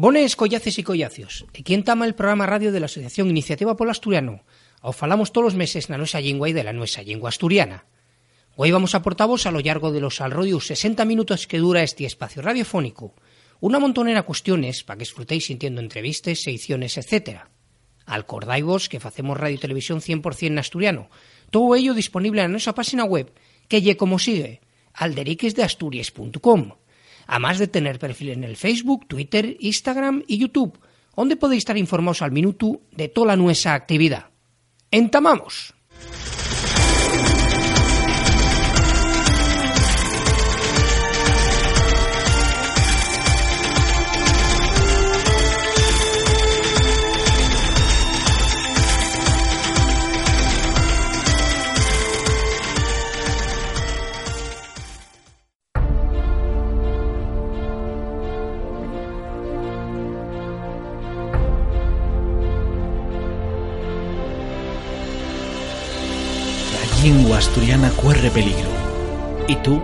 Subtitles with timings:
[0.00, 1.44] Bones, collaces y collacios.
[1.50, 4.44] Aquí entama el programa radio de la Asociación Iniciativa Polo Asturiano.
[4.80, 7.84] O falamos todos los meses na nuestra lengua y de la nuestra lengua asturiana.
[8.56, 12.08] Hoy vamos a portavos a lo largo de los alrededor 60 minutos que dura este
[12.08, 13.12] espacio radiofónico.
[13.60, 17.44] Una montonera cuestiones para que disfrutéis sintiendo entrevistas, secciones, etc.
[18.06, 21.10] Alcordaivos que facemos radio y televisión 100% en asturiano.
[21.52, 23.36] Todo ello disponible en nuestra página web,
[23.68, 24.64] que lle como sigue,
[24.94, 26.79] alderiquesdeasturias.com.
[27.30, 30.80] Además de tener perfil en el Facebook, Twitter, Instagram y YouTube,
[31.14, 34.30] donde podéis estar informados al minuto de toda nuestra actividad.
[34.90, 35.72] ¡Entamamos!
[67.02, 68.68] Lengua asturiana corre peligro
[69.48, 69.80] y tú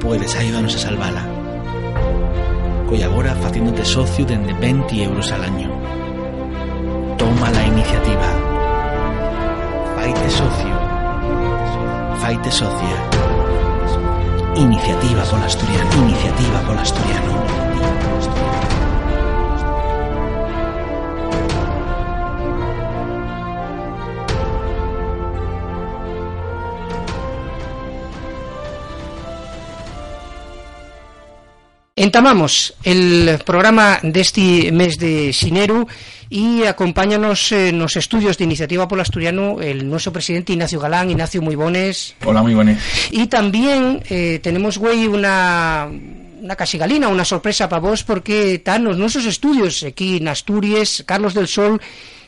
[0.00, 1.26] puedes ayudarnos a salvarla.
[2.88, 5.68] Colabora haciéndote socio de 20 euros al año.
[7.18, 8.28] Toma la iniciativa.
[9.96, 10.74] Faite socio.
[12.20, 12.96] Faite socia.
[14.54, 15.90] Iniciativa por asturiano.
[16.06, 18.75] Iniciativa por asturiano.
[32.06, 35.88] Entamamos el programa de este mes de Xineru
[36.30, 41.10] y acompáñanos en los estudios de Iniciativa por Asturiano el nuestro presidente Ignacio Galán.
[41.10, 42.14] Ignacio, muy bones.
[42.24, 42.80] Hola, muy buenas.
[43.10, 45.90] Y también eh, tenemos, güey, una
[46.40, 51.34] una casigalina, una sorpresa para vos porque están los nuestros estudios aquí en Asturias, Carlos
[51.34, 51.80] del Sol,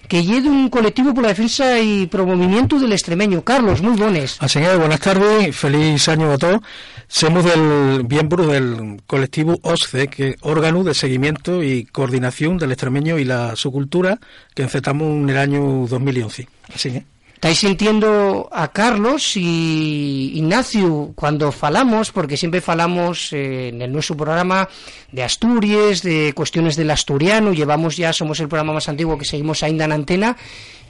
[0.09, 3.45] que lleve un colectivo por la defensa y promovimiento del extremeño.
[3.45, 4.39] Carlos, muy buenas.
[4.41, 6.61] Así es, buenas tardes, feliz año a todos.
[7.09, 13.19] Somos del miembro del colectivo OSCE, que es órgano de seguimiento y coordinación del extremeño
[13.19, 14.21] y la su cultura,
[14.55, 16.47] que encetamos en el año 2011.
[16.75, 17.03] Así es.
[17.39, 24.69] Estáis sintiendo a Carlos y Ignacio cuando falamos, porque siempre falamos eh, en nuestro programa
[25.13, 29.63] de Asturias, de cuestiones del asturiano, llevamos ya, somos el programa más antiguo que seguimos
[29.63, 30.37] ainda en antena,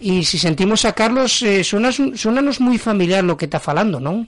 [0.00, 4.26] y si sentimos a Carlos, eh, suenanos muy familiar lo que está falando, ¿no?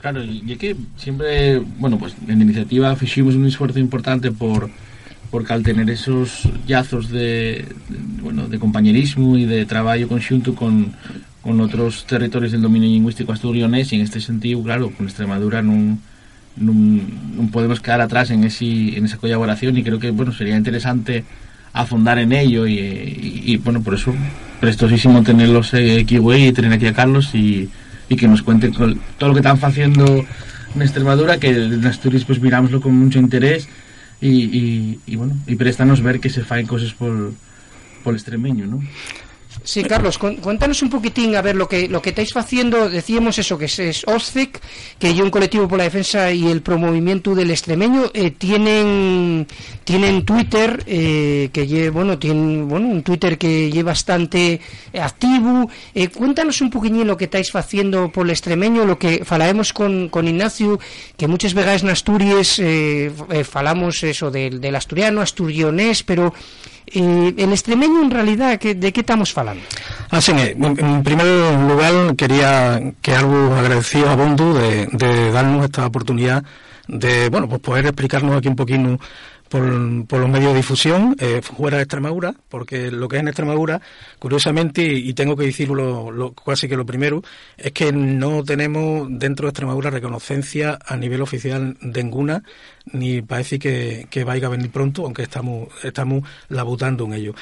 [0.00, 4.70] Claro, y que siempre, bueno, pues en iniciativa hicimos un esfuerzo importante por
[5.30, 7.64] porque al tener esos yazos de,
[8.20, 10.92] bueno, de compañerismo y de trabajo conjunto con,
[11.42, 15.98] con otros territorios del dominio lingüístico asturionés y en este sentido, claro, con Extremadura no,
[16.56, 21.24] no, podemos quedar atrás en, ese, en esa colaboración y creo que bueno sería interesante
[21.72, 24.12] afondar en ello y, bueno, por eso
[24.58, 27.68] prestosísimo tenerlos aquí, güey, y tener aquí a Carlos y,
[28.10, 30.26] y que nos cuenten todo lo que están haciendo
[30.74, 33.68] en Extremadura, que en Asturias pues mirámoslo con mucho interés
[34.20, 37.32] y, y, y bueno, y préstanos ver que se faen cosas por,
[38.04, 38.82] por extremeño, ¿no?
[39.62, 42.88] Sí, Carlos, cuéntanos un poquitín a ver lo que lo que estáis haciendo.
[42.88, 44.60] Decíamos eso, que es, OSCIC,
[44.98, 48.10] que hay un colectivo por la defensa y el promovimiento del extremeño.
[48.14, 49.46] Eh, tienen
[49.84, 54.60] tienen Twitter, eh, que lleva, bueno, tienen bueno, un Twitter que lleva bastante
[54.98, 55.68] activo.
[55.94, 60.08] Eh, cuéntanos un poquitín lo que estáis haciendo por el extremeño, lo que falaremos con,
[60.08, 60.78] con Ignacio,
[61.16, 66.32] que muchas veces en Asturias eh, eh, falamos eso del, del asturiano, asturionés, pero
[66.92, 69.62] el extremeño en realidad que, de qué estamos falando
[70.10, 71.26] Así es, en primer
[71.68, 76.44] lugar quería que algo agradecido a Bondu de, de darnos esta oportunidad
[76.88, 78.98] de bueno pues poder explicarnos aquí un poquito
[79.50, 83.28] por, por, los medios de difusión eh, fuera de Extremadura, porque lo que es en
[83.28, 83.80] Extremadura,
[84.18, 87.22] curiosamente, y tengo que decirlo lo, casi que lo primero,
[87.56, 92.44] es que no tenemos dentro de Extremadura reconocencia a nivel oficial de ninguna,
[92.92, 97.34] ni parece que, que vaya a venir pronto, aunque estamos, estamos labutando en ello.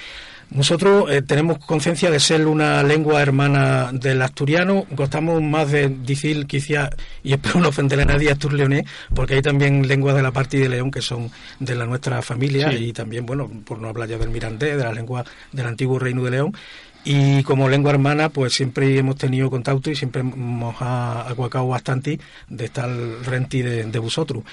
[0.50, 6.46] Nosotros eh, tenemos conciencia de ser una lengua hermana del asturiano, gustamos más de decir
[6.46, 6.88] quizá,
[7.22, 8.84] y espero no ofender a nadie, astur-leonés,
[9.14, 11.30] porque hay también lenguas de la parte de León que son
[11.60, 12.86] de la nuestra familia sí.
[12.86, 15.22] y también, bueno, por no hablar ya del mirandés, de la lengua
[15.52, 16.54] del antiguo Reino de León,
[17.10, 22.20] y como lengua hermana pues siempre hemos tenido contacto y siempre hemos aguacado bastante
[22.50, 22.90] de estar
[23.24, 24.44] renti de, de vosotros.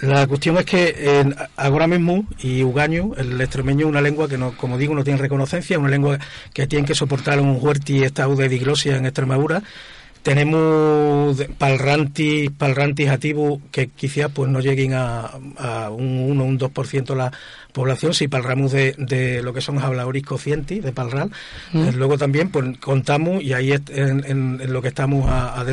[0.00, 1.24] La cuestión es que eh,
[1.56, 5.18] ahora mismo, y Ugaño, el extremeño es una lengua que, no, como digo, no tiene
[5.18, 6.18] reconocencia, una lengua
[6.54, 9.62] que tiene que soportar un huerti estado de diglosia en Extremadura,
[10.22, 16.58] tenemos palrantis, palrantis activos que quizás pues no lleguen a, a un 1 o un
[16.58, 17.32] 2% la
[17.72, 21.30] población, si palramos de, de lo que son habladores conscientes de palral.
[21.74, 25.58] Eh, luego también pues contamos, y ahí es en, en- en lo que estamos a,
[25.60, 25.64] a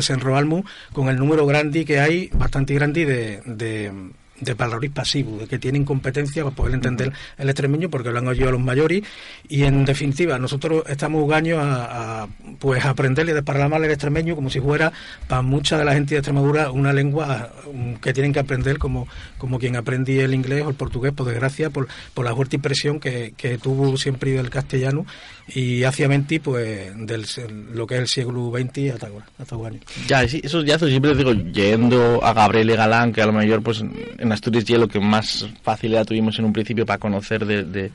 [0.92, 3.40] con el número grande que hay, bastante grande de...
[3.46, 3.92] de
[4.40, 8.28] de palabras pasivos, de que tienen competencia para poder entender el extremeño porque lo han
[8.28, 9.02] oído los mayores.
[9.48, 12.28] Y en definitiva nosotros estamos gaños a, a,
[12.58, 14.92] pues aprenderle de hablar mal el extremeño como si fuera
[15.28, 19.08] para mucha de la gente de Extremadura una lengua um, que tienen que aprender como,
[19.38, 23.00] como quien aprendí el inglés o el portugués por desgracia por, por la fuerte impresión
[23.00, 25.06] que, que tuvo siempre del castellano
[25.54, 27.24] y hacia 20 pues del
[27.72, 29.76] lo que es el siglo XX hasta ahora, hasta ahora.
[30.08, 33.80] Ya, esos yazos siempre digo, yendo a Gabriel y Galán, que a lo mejor pues
[33.80, 37.90] en Asturias ya lo que más facilidad tuvimos en un principio para conocer de, de-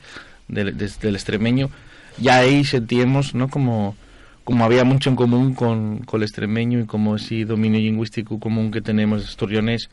[0.48, 1.70] de- de- del extremeño,
[2.18, 3.48] ya ahí sentíamos, ¿no?
[3.48, 3.96] Como,
[4.44, 8.70] como había mucho en común con, con el extremeño y como ese dominio lingüístico común
[8.70, 9.88] que tenemos estorionés,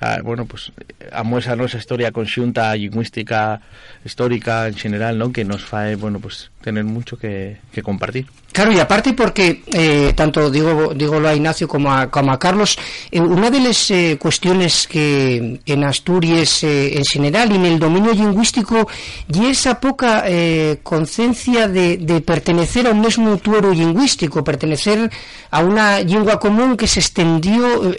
[0.00, 0.72] ah, bueno, pues
[1.12, 3.60] amuesa nuestra historia conxunta, lingüística,
[4.04, 5.32] histórica en general, ¿no?
[5.32, 8.26] Que nos fae, bueno, pues tener mucho que, que compartir.
[8.54, 12.08] Claro, y aparte porque, eh, tanto digo, digo a Ignacio como a,
[12.38, 12.78] Carlos,
[13.10, 17.78] eh, una de las eh, cuestiones que en Asturias eh, en general y en el
[17.80, 18.86] dominio lingüístico
[19.26, 25.10] y esa poca eh, conciencia de, de pertenecer a un mismo tuero lingüístico, pertenecer
[25.50, 27.92] a una lengua común que se extendió,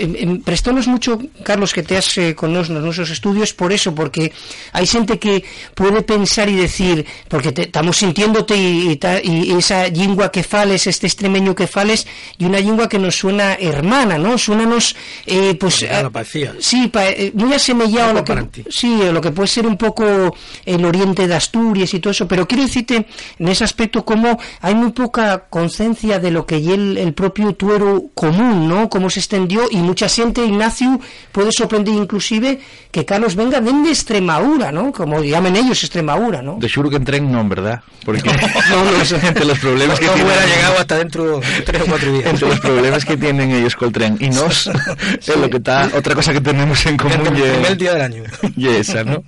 [0.45, 4.31] prestónos mucho, Carlos, que te has con nos, nos nuestros estudios por eso, porque
[4.71, 5.43] hay gente que
[5.73, 10.87] puede pensar y decir, porque te, estamos sintiéndote y ta- y esa lengua que fales,
[10.87, 12.07] este extremeño que fales,
[12.37, 14.37] y una lengua que nos suena hermana, ¿no?
[14.37, 14.95] Suénanos,
[15.25, 15.83] eh, pues...
[15.83, 16.53] A- parecía.
[16.59, 19.77] Sí, pa- eh, muy asemejado a lo que, sí, a lo que puede ser un
[19.77, 23.05] poco el oriente de Asturias y todo eso, pero quiero decirte
[23.39, 27.53] en ese aspecto como hay muy poca conciencia de lo que y el, el propio
[27.53, 28.89] tuero común, ¿no?
[28.89, 30.99] Cómo se extendió y mucha gente, Ignacio,
[31.31, 32.59] puede sorprender inclusive
[32.91, 34.91] que Carlos venga de Extremadura, ¿no?
[34.91, 36.57] Como llamen ellos Extremadura, ¿no?
[36.59, 38.23] De seguro que en tren no, en verdad, porque
[38.69, 42.11] No, no, los problemas que no tienen- hubiera llegado hasta dentro de tres o cuatro
[42.11, 42.25] días.
[42.25, 44.67] entre los problemas que tienen ellos con el tren y nos
[45.19, 48.01] es lo que está otra cosa que tenemos en común el y- primer día del
[48.01, 48.23] año.
[48.55, 49.23] y esa no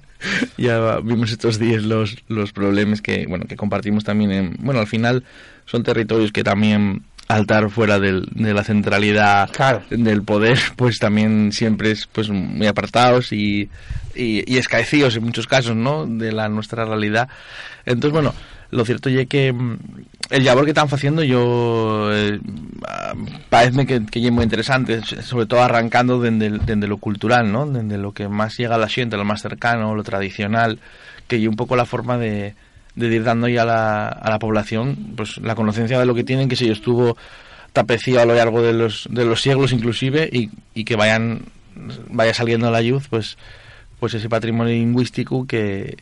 [0.58, 4.88] ya vimos estos días los los problemas que bueno que compartimos también en bueno al
[4.88, 5.24] final
[5.66, 9.84] son territorios que también al estar fuera del- de la centralidad Claro.
[9.92, 13.70] del poder pues también siempre es pues muy apartados y,
[14.16, 17.28] y, y escaecidos en muchos casos no de la nuestra realidad
[17.86, 18.34] entonces bueno
[18.72, 19.78] lo cierto es que mm,
[20.30, 22.40] el labor que están haciendo yo eh,
[23.50, 27.98] parece que, que es muy interesante sobre todo arrancando desde, desde lo cultural no desde
[27.98, 30.80] lo que más llega a la gente lo más cercano lo tradicional
[31.28, 32.56] que y un poco la forma de,
[32.96, 36.24] de ir dando ya a la, a la población pues la conciencia de lo que
[36.24, 37.18] tienen que se estuvo
[37.74, 41.44] tapecido a lo largo de los, de los siglos inclusive y, y que vayan
[42.10, 43.38] vaya saliendo a la luz pues
[44.00, 45.98] pues ese patrimonio lingüístico que,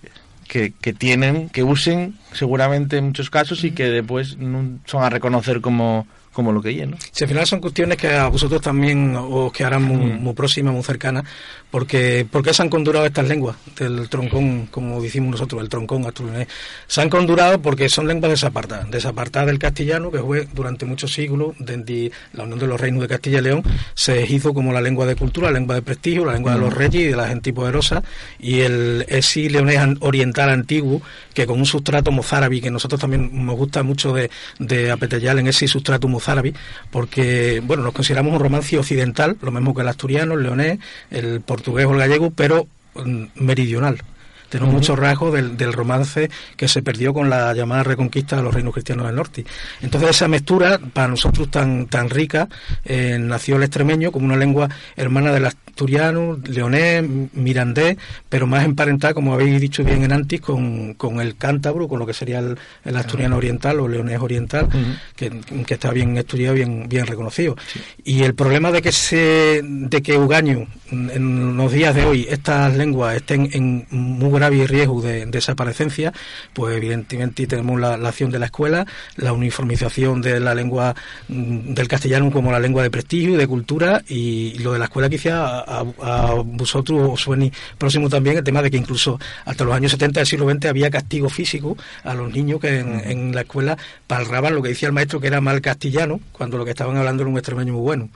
[0.47, 5.09] que, que tienen, que usen seguramente en muchos casos y que después no son a
[5.09, 6.97] reconocer como, como lo que es, ¿no?
[7.11, 10.83] Si al final son cuestiones que a vosotros también os quedarán muy, muy próximas, muy
[10.83, 11.23] cercanas,
[11.71, 16.05] porque ¿por qué se han condurado estas lenguas del troncón, como decimos nosotros, el troncón
[16.05, 16.49] asturianés?
[16.87, 21.55] Se han condurado porque son lenguas desapartadas, desapartadas del castellano, que fue durante muchos siglos,
[21.57, 25.05] desde la Unión de los Reinos de Castilla y León, se hizo como la lengua
[25.05, 27.53] de cultura, la lengua de prestigio, la lengua de los reyes y de la gente
[27.53, 28.03] poderosa,
[28.39, 31.01] y el esi leonés oriental antiguo,
[31.33, 35.67] que con un sustrato mozárabe, que nosotros también nos gusta mucho de, de en ese
[35.67, 36.24] sustrato mozárabe,
[36.91, 40.79] porque, bueno, nos consideramos un romance occidental, lo mismo que el asturiano, el leonés,
[41.11, 44.01] el portugués o el gallego, pero mm, meridional.
[44.55, 48.53] Tenemos muchos rasgos del, del romance que se perdió con la llamada reconquista de los
[48.53, 49.45] reinos cristianos del norte.
[49.81, 52.47] Entonces esa mezcla, para nosotros tan, tan rica,
[52.85, 57.97] eh, nació el extremeño como una lengua hermana del asturiano, leonés, mirandés,
[58.29, 62.05] pero más emparentada, como habéis dicho bien en antes, con, con el cántabro, con lo
[62.05, 64.69] que sería el, el asturiano oriental o leonés oriental,
[65.17, 65.31] que,
[65.67, 67.57] que está bien estudiado, bien, bien reconocido.
[68.05, 72.73] Y el problema de que se, de que Ugaño, en los días de hoy, estas
[72.77, 76.13] lenguas estén en muy grave riesgo de, desaparecencia,
[76.53, 78.85] pues evidentemente tenemos la, la acción de la escuela,
[79.15, 80.95] la uniformización de la lengua
[81.27, 84.85] mm, del castellano como la lengua de prestigio y de cultura, y lo de la
[84.85, 89.63] escuela quizá a, a vosotros os suene próximo también el tema de que incluso hasta
[89.63, 93.35] los años 70 del siglo XX había castigo físico a los niños que en, en
[93.35, 96.71] la escuela palraban lo que decía el maestro que era mal castellano, cuando lo que
[96.71, 98.09] estaban hablando era un extremeño muy bueno.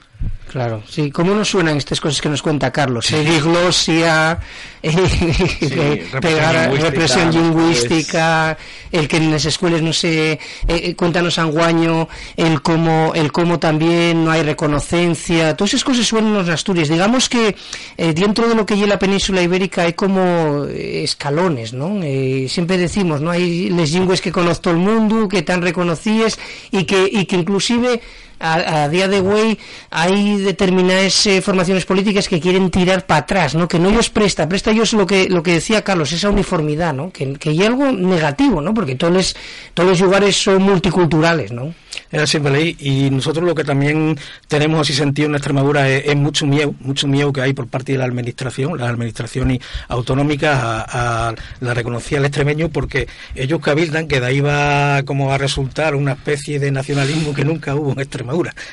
[0.50, 3.06] Claro, sí, ¿cómo nos suenan estas cosas que nos cuenta Carlos?
[3.06, 3.14] Sí.
[3.18, 4.40] diglosia,
[4.82, 8.58] eh, pegar, represión lingüística,
[8.90, 13.60] el que en las escuelas no sé, eh, eh, cuéntanos anguaño, el cómo, el cómo
[13.60, 16.88] también no hay reconocencia, todas esas cosas suenan en Asturias.
[16.88, 17.54] Digamos que
[17.96, 22.00] dentro de lo que lleva la península ibérica hay como escalones, ¿no?
[22.48, 23.30] siempre decimos, ¿no?
[23.30, 26.40] Hay les lingües que conoce todo el mundo, que tan reconocíes
[26.72, 28.00] y que, y que inclusive
[28.40, 29.58] a, día de hoy
[29.90, 33.68] hay determinadas eh, formaciones políticas que quieren tirar para atrás, ¿no?
[33.68, 37.10] Que no ellos presta, presta ellos lo que lo que decía Carlos, esa uniformidad, ¿no?
[37.10, 38.72] Que, que hay algo negativo, ¿no?
[38.72, 39.36] Porque todos los,
[39.74, 41.74] todos los lugares son multiculturales, ¿no?
[42.10, 44.18] Era siempre ley y nosotros lo que también
[44.48, 47.98] tenemos así sentido en Extremadura es, mucho miedo, mucho miedo que hay por parte de
[47.98, 54.26] la administración, las administraciones autonómicas a, la reconocida el extremeño porque ellos cabildan que de
[54.26, 58.29] ahí va como a resultar una especie de nacionalismo que nunca hubo en Extremadura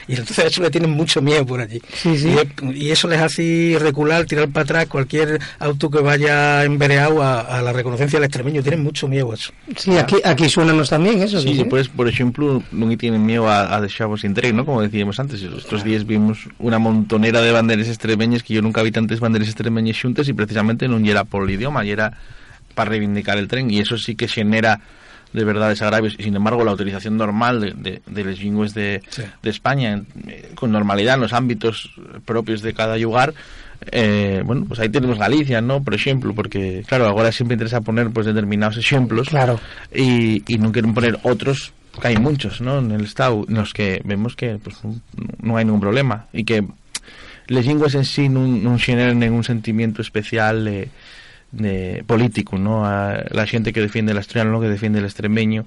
[0.07, 1.81] y entonces eso le tienen mucho miedo por allí
[2.73, 7.61] Y, eso les hace recular, tirar para atrás cualquier auto que vaya envereado a, a
[7.61, 9.51] la reconocencia del extremeño, tienen mucho miedo a eso.
[9.75, 11.39] Sí, aquí, aquí suénanos también eso.
[11.41, 14.65] Sí, pues por ejemplo, no tienen miedo a, a deixarvos sin tren, ¿no?
[14.65, 18.91] Como decíamos antes, estos días vimos una montonera de banderas extremeñas que yo nunca vi
[18.91, 22.17] tantas banderas extremeñas juntas y precisamente no era por el idioma, y era
[22.73, 24.81] para reivindicar el tren y eso sí que genera
[25.33, 29.01] de verdad desagravios y sin embargo la utilización normal de, de, de los lingües de,
[29.41, 31.91] de España eh, con normalidad en los ámbitos
[32.25, 33.33] propios de cada lugar
[33.91, 35.83] eh, bueno, pues ahí tenemos Galicia, ¿no?
[35.83, 39.59] Por ejemplo, porque claro, ahora siempre interesa poner pues determinados ejemplos claro.
[39.93, 42.79] y, y no quieren poner otros que hay muchos ¿no?
[42.79, 44.77] en el Estado en los que vemos que pues,
[45.41, 46.63] no hay ningún problema y que
[47.47, 50.89] les lingües en sí no, no generan ningún sentimiento especial de,
[51.51, 52.85] de político ¿no?
[52.85, 55.65] a la gente que defiende el asturiano que defiende el extremeño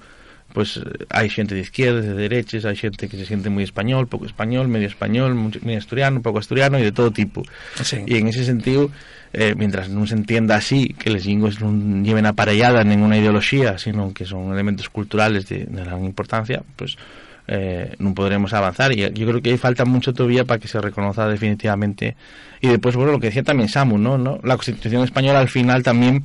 [0.52, 4.26] pues hay gente de izquierdas, de derechas, hay gente que se siente muy español, poco
[4.26, 7.42] español, medio español, medio asturiano, poco asturiano y de todo tipo.
[7.82, 7.98] Sí.
[8.06, 8.90] Y en ese sentido,
[9.32, 14.12] eh, mientras no se entienda así, que les lingües no lleven aparellada ninguna ideología, sino
[14.12, 16.96] que son elementos culturales de, de gran importancia, pues
[17.52, 18.92] eh, no podremos avanzar.
[18.92, 22.16] Y yo creo que hay falta mucho todavía para que se reconozca definitivamente.
[22.60, 24.16] Y después, bueno, lo que decía también Samu, ¿no?
[24.18, 24.38] ¿no?
[24.44, 26.24] La Constitución española al final también,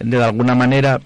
[0.00, 1.00] de alguna manera,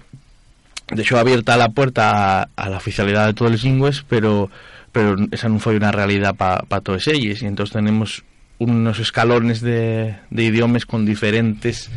[0.89, 4.49] dejó abierta la puerta a, la oficialidad de todos los lingües, pero
[4.91, 7.43] pero esa no fue una realidad para pa todos ellos.
[7.43, 8.23] Y entonces tenemos
[8.57, 11.91] unos escalones de, de idiomas con diferentes.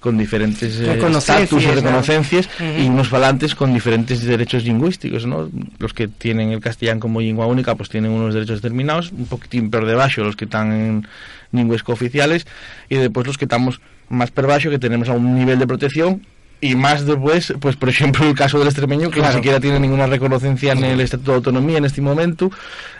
[0.00, 1.74] Con diferentes eh, Reconocencias, estatus y ¿no?
[1.74, 5.48] reconocencias y unos falantes con diferentes derechos lingüísticos, ¿no?
[5.78, 9.70] Los que tienen el castellano como lengua única pues tienen unos derechos determinados, un poquitín
[9.70, 11.06] por debajo los que están en
[11.52, 12.46] lingües cooficiales
[12.88, 16.22] y después los que estamos más por debajo que tenemos a un nivel de protección
[16.60, 19.34] y más después, pues por ejemplo el caso del extremeño que Claro.
[19.34, 22.50] ni siquiera tiene ninguna reconocencia en el Estatuto de Autonomía en este momento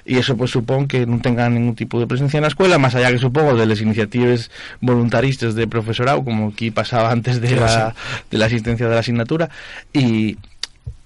[0.07, 2.95] y eso pues supone que no tengan ningún tipo de presencia en la escuela, más
[2.95, 4.51] allá que supongo de las iniciativas
[4.81, 7.95] voluntaristas de profesorado, como aquí pasaba antes de, la,
[8.31, 9.51] de la asistencia de la asignatura
[9.93, 10.39] y,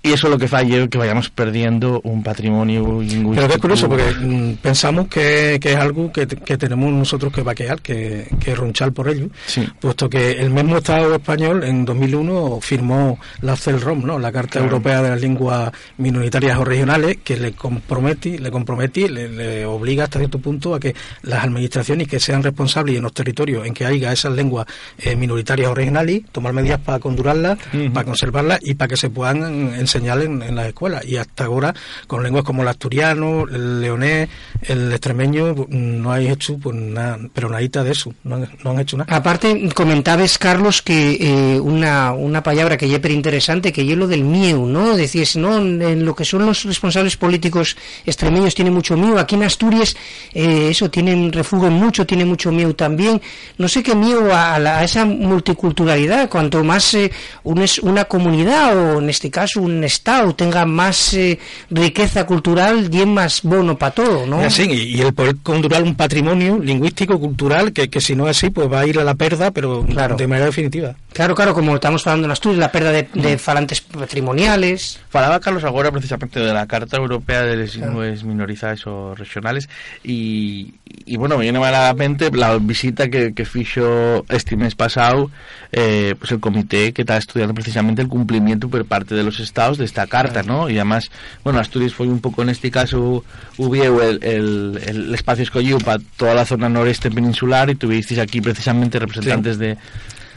[0.04, 3.32] y eso lo que falla es que vayamos perdiendo un patrimonio lingüístico.
[3.34, 7.32] Pero que es curioso, porque mm, pensamos que, que es algo que, que tenemos nosotros
[7.32, 9.66] que vaquear, que, que ronchar por ello, Sí.
[9.80, 14.18] puesto que el mismo Estado español en 2001 firmó la CELROM, ¿no?
[14.18, 14.66] la Carta Claro.
[14.66, 20.04] Europea de las Lenguas Minoritarias o Regionales, que le compromete, le compromete, le, le obliga
[20.04, 23.86] hasta cierto punto a que las administraciones que sean responsables en los territorios en que
[23.86, 24.66] haya esas lenguas
[24.98, 27.56] eh, minoritarias o regionales, tomar medidas para condurarlas,
[27.94, 29.42] para conservarlas y para que se puedan
[29.74, 31.04] enseñar en, en las escuelas.
[31.04, 31.74] Y hasta ahora,
[32.06, 34.28] con lenguas como el asturiano, el leonés,
[34.62, 38.96] el extremeño, pues, no hay hecho pues nada, pero nadita de eso, no han, hecho
[38.96, 39.14] nada.
[39.14, 44.24] Aparte, comentabas, Carlos, que eh, una, una palabra que es interesante, que es lo del
[44.24, 44.96] mieu, ¿no?
[44.96, 45.58] Decías, ¿no?
[45.58, 49.18] En lo que son los responsables políticos extremeños tiene mucho mieu.
[49.18, 49.94] Aquí en Asturias,
[50.32, 53.20] eh, eso, tienen refugio mucho, tiene mucho mieu también.
[53.58, 56.28] No sé qué mieu a, la- a esa multiculturalidad.
[56.28, 57.10] Cuanto más eh,
[57.44, 61.38] un es- una comunidad, o en este caso un Estado, tenga más eh,
[61.70, 64.40] riqueza cultural, y es más bono para todo, ¿no?
[64.42, 68.28] Y así, y, y el poder condurar un patrimonio lingüístico, cultural, que, que si no
[68.28, 70.16] es así, pues va a ir a la perda, pero Claro.
[70.16, 70.94] de manera definitiva.
[71.12, 73.80] Claro, claro, como estamos hablando en Asturias, la pérdida de, de falantes
[74.24, 74.98] patrimoniales.
[75.10, 79.68] Falaba Carlos agora precisamente de la Carta Europea de las Lingües Minorizadas o Regionales
[80.02, 80.74] y,
[81.04, 84.74] y bueno, me viene mal a la mente la visita que, que fixo este mes
[84.74, 85.30] pasado
[85.72, 89.73] eh, pues el comité que está estudiando precisamente el cumplimiento por parte de los estados
[89.78, 90.68] de esta carta, ¿no?
[90.70, 91.10] Y además,
[91.42, 93.24] bueno, Asturias fue un poco en este caso
[93.58, 98.40] hubieu el, el, el espacio escogido para toda la zona noreste peninsular y tuvisteis aquí
[98.40, 99.76] precisamente representantes de,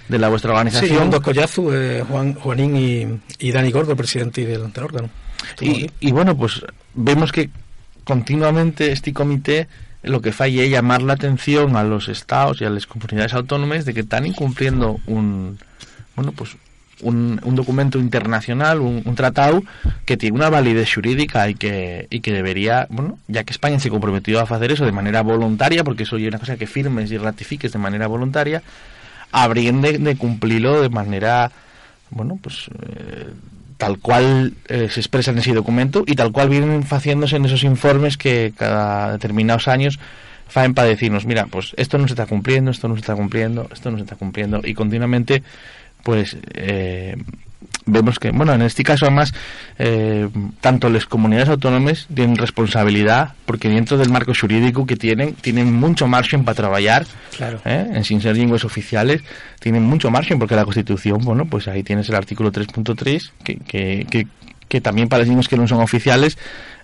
[0.07, 1.09] de la vuestra Sí, organización.
[1.09, 5.09] dos collazos, eh, Juan, Juanín y, y Dani Gordo, presidente del, del órgano.
[5.61, 6.61] Y, y bueno, pues
[6.93, 7.49] vemos que
[8.03, 9.67] continuamente este comité
[10.03, 13.83] lo que falla es llamar la atención a los estados y a las comunidades autónomas
[13.83, 15.57] de que están incumpliendo un
[16.15, 16.55] bueno pues
[17.01, 19.63] un, un documento internacional, un, tratado
[20.05, 23.89] que tiene una validez jurídica y que, y que debería, bueno, ya que España se
[23.89, 27.17] comprometió a hacer eso de manera voluntaria, porque eso es una cosa que firmes y
[27.17, 28.63] ratifiques de manera voluntaria,
[29.31, 31.51] habrían de, de cumplirlo de manera,
[32.09, 33.27] bueno, pues eh,
[33.77, 37.63] tal cual eh, se expresa en ese documento y tal cual vienen haciéndose en esos
[37.63, 39.99] informes que cada determinados años
[40.47, 43.67] faen para decirnos, mira, pues esto no se está cumpliendo, esto no se está cumpliendo,
[43.71, 45.43] esto no se está cumpliendo y continuamente
[46.03, 47.15] pues eh,
[47.87, 49.33] vemos que, bueno, en este caso además,
[49.79, 50.29] eh,
[50.61, 56.07] tanto las comunidades autónomas tienen responsabilidad, porque dentro del marco jurídico que tienen, tienen mucho
[56.07, 57.59] margen para trabajar, claro.
[57.65, 57.87] ¿eh?
[57.93, 59.23] en sin ser lenguas oficiales,
[59.59, 64.05] tienen mucho margen, porque la Constitución, bueno, pues ahí tienes el artículo 3.3, que, que,
[64.09, 64.27] que,
[64.67, 66.37] que también para que no son oficiales,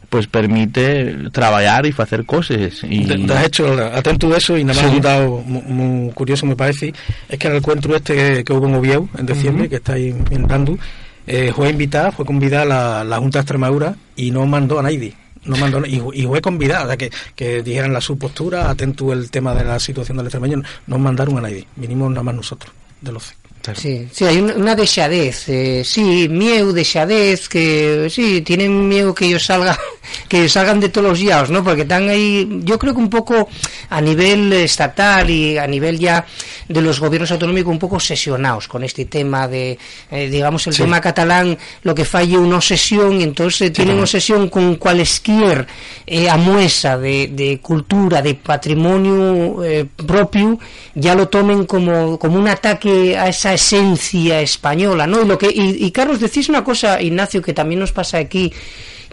[0.09, 2.83] pues permite trabajar y hacer cosas.
[2.83, 3.05] Y...
[3.05, 4.97] De, de hecho, atento de eso, y nada más sí.
[4.97, 6.93] un dato muy, curioso me parece,
[7.29, 9.69] es que en el encuentro este que, que hubo en Oviedo en diciembre, uh -huh.
[9.69, 10.77] que está ahí inventando,
[11.25, 15.15] eh, fue invitada, fue convidada la, la Junta de Extremadura y no mandó a nadie
[15.45, 19.11] no mandó y, y fue convidada o sea, que, que dijeran la su postura atento
[19.11, 22.73] el tema de la situación del extremeño no mandaron a nadie vinimos nada más nosotros
[23.01, 23.79] de los Claro.
[23.79, 29.45] Sí, sí, hay una, dexadez, eh, sí, miedo, dexadez, que sí, tienen miedo que ellos
[29.45, 29.77] salgan,
[30.27, 31.63] que salgan de todos los yaos, ¿no?
[31.63, 33.47] Porque están ahí, yo creo que un poco
[33.89, 36.25] a nivel estatal y a nivel ya
[36.67, 39.77] de los gobiernos autonómicos un poco obsesionados con este tema de,
[40.11, 40.83] eh, digamos, el sí.
[40.83, 44.03] tema catalán, lo que falle una obsesión, y entonces sí, tienen claro.
[44.03, 45.67] obsesión con cualesquier
[46.05, 50.59] eh, amuesa de, de, cultura, de patrimonio eh, propio,
[50.95, 55.21] ya lo tomen como, como un ataque a esa esencia española, ¿no?
[55.21, 58.51] Y lo que y, y Carlos decís una cosa, Ignacio, que también nos pasa aquí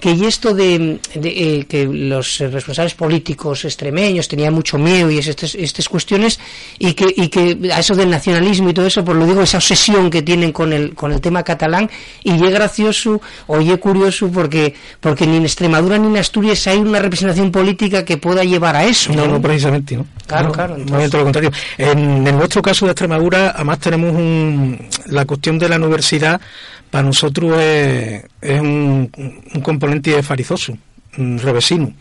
[0.00, 5.18] que y esto de, de eh, que los responsables políticos extremeños tenían mucho miedo y
[5.18, 6.40] estas, estas cuestiones
[6.78, 9.58] y que, y que a eso del nacionalismo y todo eso, por lo digo, esa
[9.58, 11.90] obsesión que tienen con el, con el tema catalán
[12.24, 16.78] y es gracioso o es curioso porque, porque ni en Extremadura ni en Asturias hay
[16.78, 19.12] una representación política que pueda llevar a eso.
[19.12, 20.06] No, no, no precisamente, ¿no?
[20.26, 20.76] Claro, no, claro.
[20.76, 21.10] Entonces...
[21.10, 21.50] todo lo contrario.
[21.78, 26.40] En, en nuestro caso de Extremadura, además tenemos un, la cuestión de la universidad
[26.90, 29.10] para nosotros es, es un,
[29.54, 30.76] un, componente farizoso,
[31.18, 31.92] un revesino,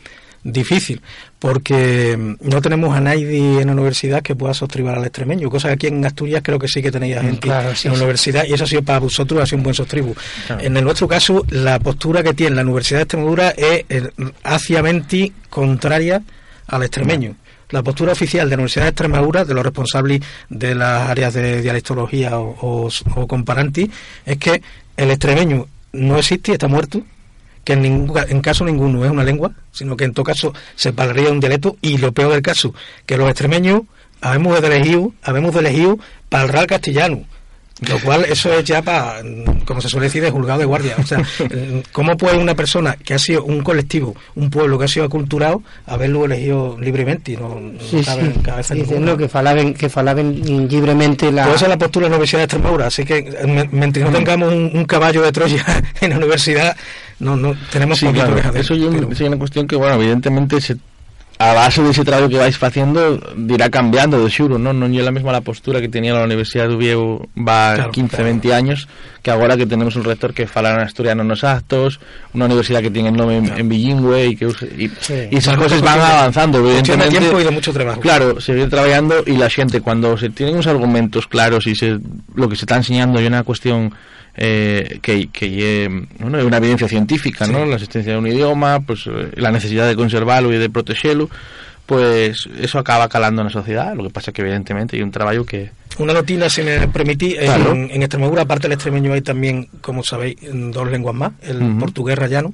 [0.43, 1.01] difícil,
[1.37, 5.73] porque no tenemos a nadie en la universidad que pueda sostribar al extremeño, cosa que
[5.73, 8.03] aquí en Asturias creo que sí que tenéis a gente claro, sí, en la sí.
[8.03, 10.15] universidad y eso ha sido para vosotros ha sido un buen sostribu.
[10.47, 10.61] Claro.
[10.61, 13.85] En el nuestro caso, la postura que tiene la Universidad de Extremadura es
[14.43, 16.21] haciamente contraria
[16.67, 17.35] al extremeño.
[17.71, 21.61] La postura oficial de la Universidad de Extremadura, de los responsables de las áreas de
[21.61, 23.91] dialectología o, o, o comparanti,
[24.25, 24.61] es que
[24.97, 27.03] el extremeño no existe, está muerto,
[27.63, 30.93] que en, ningún, en caso ninguno es una lengua, sino que en todo caso se
[30.93, 32.73] pararía un dialecto, y lo peor del caso,
[33.05, 33.81] que los extremeños
[34.21, 35.99] habemos elegido, habemos elegido
[36.29, 37.23] para el real castellano,
[37.87, 39.21] lo cual eso es ya para,
[39.65, 40.95] como se suele decir, de juzgado de guardia.
[40.99, 41.21] O sea,
[41.91, 45.63] ¿cómo puede una persona que ha sido un colectivo, un pueblo que ha sido aculturado,
[45.85, 47.37] haberlo elegido libremente?
[47.37, 48.39] No, sí, no cabe sí.
[48.41, 51.43] cabeza sí, no, que falaben, que falaben libremente la...
[51.43, 54.53] Pues esa es la postura de la Universidad de Extremadura, así que mientras no tengamos
[54.53, 55.65] un, un caballo de Troya
[56.01, 56.75] en la universidad,
[57.19, 58.37] no, no tenemos sí, claro.
[58.55, 58.81] Eso es
[59.17, 59.27] pero...
[59.27, 60.77] una cuestión que, bueno, evidentemente se
[61.41, 64.75] a base de ese trabajo que vais haciendo dirá cambiando de xuro, ¿no?
[64.75, 68.11] Non é la mesma la postura que tenía la Universidad de Oviedo va claro, 15,
[68.11, 68.23] claro.
[68.43, 68.91] 20 años
[69.23, 72.03] que agora que tenemos un rector que fala en asturiano nos actos,
[72.35, 73.31] una universidad que tiene el claro.
[73.31, 75.31] en, bilingüe y que use, y, sí.
[75.31, 77.17] y esas cosas van avanzando evidentemente.
[77.17, 78.01] tiempo y de mucho trabajo.
[78.01, 81.99] Claro, seguir trabajando y la gente cuando se tienen unos argumentos claros y se,
[82.35, 83.95] lo que se está enseñando hay una cuestión
[84.41, 87.51] eh, que, que eh, bueno, una evidencia científica, sí.
[87.51, 87.65] ¿no?
[87.65, 91.29] La existencia de un idioma, pues eh, la necesidad de conservarlo y de protegerlo,
[91.85, 93.93] pues eso acaba calando en la sociedad.
[93.95, 95.71] Lo que pasa es que evidentemente hay un trabajo que...
[95.97, 97.73] Una notina, si me permitís, claro.
[97.73, 101.65] en, en, Extremadura, aparte del extremeño, hay también, como sabéis, dos lenguas más, el uh
[101.65, 101.79] -huh.
[101.79, 102.53] portugués rayano,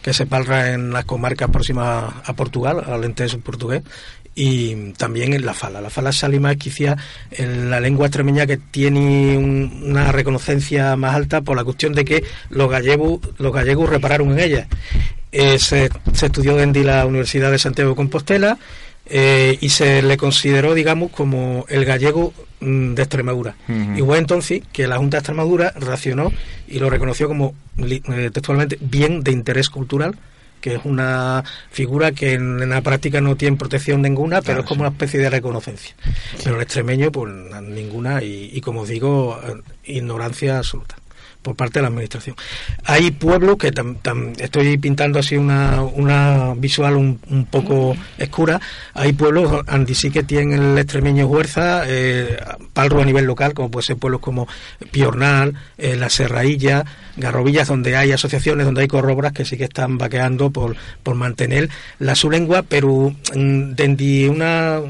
[0.00, 3.82] que se parla en las comarcas próximas a Portugal, al entenso portugués,
[4.38, 5.80] y también en la fala.
[5.80, 6.96] La fala salima es quizá
[7.32, 12.04] en la lengua extremeña que tiene un, una reconocencia más alta por la cuestión de
[12.04, 14.68] que los gallegos, los gallegos repararon en ella.
[15.32, 18.58] Eh, se, se, estudió de la Universidad de Santiago de Compostela
[19.06, 23.56] eh, y se le consideró, digamos, como el gallego mm, de Extremadura.
[23.68, 23.98] Uh -huh.
[23.98, 26.30] Y fue entonces que la Junta de Extremadura racionó
[26.68, 30.16] y lo reconoció como eh, textualmente bien de interés cultural
[30.60, 34.60] que es una figura que en, en, la práctica no tiene protección ninguna, pero claro,
[34.60, 34.80] es como sí.
[34.82, 35.94] una especie de reconocencia.
[36.02, 36.42] Sí.
[36.44, 39.40] Pero el extremeño, pues ninguna, y, y como digo,
[39.84, 40.96] ignorancia absoluta.
[41.46, 42.34] Por parte de la administración.
[42.86, 43.72] Hay pueblos que
[44.38, 48.60] estoy pintando así una, una visual un, un poco escura,
[48.94, 52.36] hay pueblos donde sí que tienen el extremeño fuerza, eh,
[52.72, 54.48] palro a nivel local, como puede ser pueblos como
[54.90, 56.84] Piornal, eh, La Serrailla,
[57.16, 61.70] Garrovillas, donde hay asociaciones, donde hay corrobras que sí que están vaqueando por, por mantener
[62.00, 64.80] la su lengua, pero mm, desde una,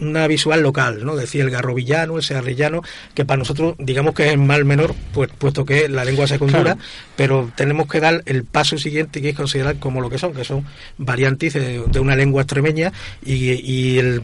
[0.00, 1.14] una visual local, ¿no?
[1.14, 2.80] Decir el garrovillano, el serrillano,
[3.14, 6.78] que para nosotros digamos que es el mal menor, pues puesto que la lengua secundaria,
[7.16, 10.44] pero tenemos que dar el paso siguiente que es considerar como lo que son, que
[10.44, 10.64] son
[10.96, 12.92] variantes de, una lengua extremeña
[13.24, 14.22] y, y el,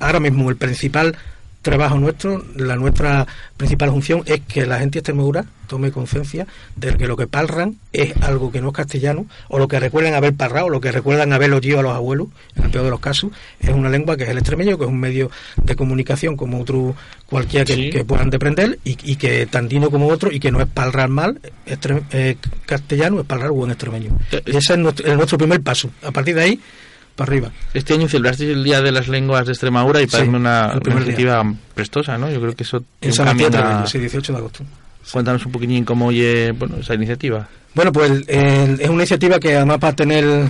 [0.00, 1.16] ahora mismo el principal
[1.62, 6.46] trabajo nuestro, la nuestra principal función es que la gente Extremadura tome conciencia
[6.76, 10.12] de que lo que parran es algo que no es castellano, o lo que recuerdan
[10.12, 12.90] haber parrado, o lo que recuerdan haber oído a los abuelos, en el peor de
[12.90, 15.30] los casos, es una lengua que es el extremeño, que es un medio
[15.62, 16.94] de comunicación como otro
[17.24, 21.08] cualquiera que, puedan deprender, y, y, que tantino como otro, y que no es parrar
[21.08, 24.18] mal eh, castellano, es parrar buen extremeño.
[24.30, 25.90] Eh, ese es nuestro, nuestro primer paso.
[26.02, 26.60] A partir de ahí
[27.16, 27.50] para arriba.
[27.74, 31.44] Este año celebrasteis el Día de las Lenguas de Extremadura y parece una, iniciativa
[31.74, 32.30] prestosa, ¿no?
[32.30, 32.82] Yo creo que eso...
[33.00, 33.86] En San a...
[33.86, 34.64] sí, 18 de agosto.
[35.10, 37.48] Cuéntanos un poquitín cómo oye bueno, esa iniciativa.
[37.74, 40.48] Bueno, pues es una iniciativa que además va a tener...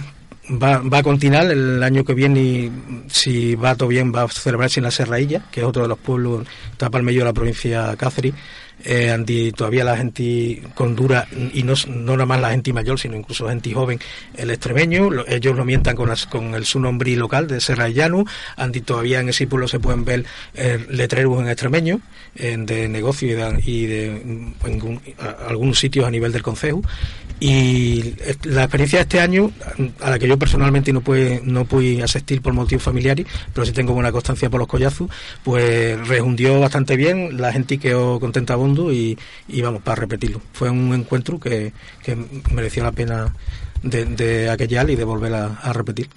[0.60, 2.72] Va, va a continuar el año que viene y
[3.06, 5.98] si va todo bien va a celebrarse en la Serrailla, que es otro de los
[5.98, 8.34] pueblos, está para el medio de la provincia de Cáceres
[8.84, 13.16] eh, todavía la gente con dura, y no, no nada más la gente mayor, sino
[13.16, 13.98] incluso la gente joven,
[14.36, 18.24] el extremeño, ellos lo mientan con, con el su nombre local de Serra Llano,
[18.56, 22.00] Andy todavía en ese pueblo se pueden ver eh, letreros en extremeño,
[22.34, 23.28] de negocio
[23.64, 24.52] y de,
[25.46, 26.82] algunos sitios a nivel del concejo,
[27.42, 28.14] y
[28.44, 29.50] la experiencia de este año,
[30.00, 33.72] a la que yo personalmente no pude, no pude asistir por motivos familiares, pero sí
[33.72, 35.10] tengo buena constancia por los collazos,
[35.42, 40.40] pues rehundió bastante bien, la gente quedó contenta bondo y, y vamos, para repetirlo.
[40.52, 42.16] Fue un encuentro que, que
[42.52, 43.34] mereció la pena
[43.82, 46.08] de, de aquellar y de volver a repetir.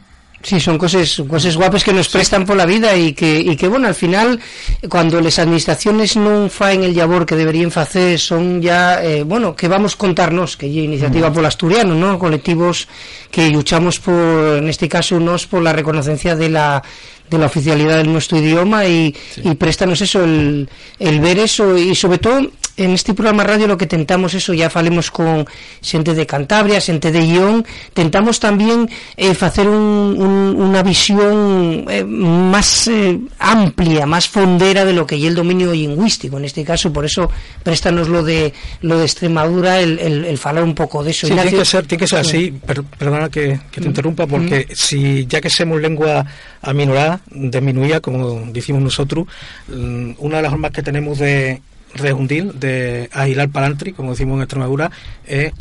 [0.46, 3.68] Sí, son cosas, cosas guapas que nos prestan por la vida y que, y que
[3.68, 4.39] bueno, al final,
[4.88, 9.68] cuando las administraciones no faen el labor que deberían hacer, son ya, eh, bueno, que
[9.68, 12.20] vamos a contarnos, que hay iniciativa por asturiano, ¿no?
[12.20, 12.88] Colectivos
[13.32, 16.84] que luchamos por, en este caso, nos por la reconocencia de la,
[17.30, 21.96] de la oficialidad de nuestro idioma y, y préstanos eso, el, el ver eso y
[21.96, 25.48] sobre todo en este programa radio lo que tentamos eso, ya falemos con
[25.82, 32.88] gente de Cantabria, gente de Guión, tentamos también eh, hacer un, una visión eh, más
[32.88, 37.06] eh, amplia, más fondera de lo que es el dominio lingüístico, en este caso, por
[37.06, 37.30] eso
[37.64, 41.28] préstanos lo de lo de Extremadura, el, el, falar un poco de eso.
[41.28, 42.54] Sí, tiene que ser, tiene que ser así,
[42.98, 43.86] perdona que, te mm.
[43.86, 44.76] interrumpa, porque mm.
[44.76, 46.26] si ya que somos lengua
[46.62, 49.28] aminorada, disminuida, como decimos nosotros,
[49.68, 51.62] mm, una de las formas que tenemos de
[51.96, 54.92] rehundir, de agilar palantri, como decimos en Extremadura,
[55.26, 55.54] es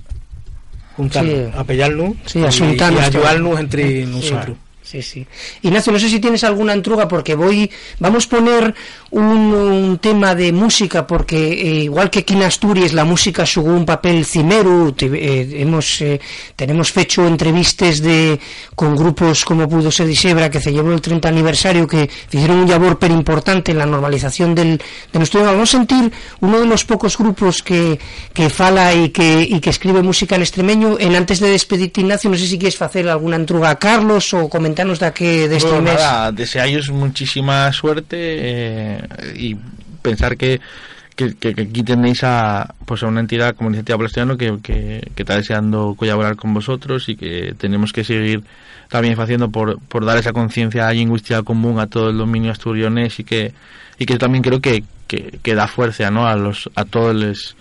[0.97, 4.57] juntarnos, apellarnos y, ayudarnos entre nosotros.
[4.85, 5.27] Sí, sí.
[5.63, 7.71] Ignacio, no sé si tienes alguna entruga porque voy,
[8.01, 8.75] vamos a poner
[9.11, 13.87] un, tema de música porque eh, igual que aquí en Asturias la música jugó un
[13.87, 16.21] papel cimero, eh, hemos, eh,
[16.55, 18.39] tenemos hecho entrevistas de,
[18.75, 22.99] con grupos como pudo ser Disebra que celebró el 30 aniversario que hicieron un labor
[22.99, 25.55] per importante en la normalización del, de nuestro idioma.
[25.55, 27.99] Vamos a sentir uno de los pocos grupos que,
[28.35, 30.99] que fala y que, y que escribe música en extremeño.
[30.99, 34.49] En antes de despedirte, Ignacio, no sé si quieres hacer alguna entruga a Carlos o
[34.49, 35.95] comentar de que de este mes.
[35.95, 39.03] Nada, desearos muchísima suerte eh,
[39.37, 39.57] y
[40.03, 40.61] pensar que,
[41.17, 45.95] que, aquí tenéis a, pues a una entidad como Iniciativa Plastiano que, que, está deseando
[45.97, 48.43] colaborar con vosotros y que tenemos que seguir
[48.89, 53.25] también haciendo por, por dar esa conciencia lingüística común a todo el dominio asturionés y
[53.25, 53.53] que,
[53.99, 56.27] y que también creo que, que, da fuerza ¿no?
[56.27, 57.57] a, los, a todos los...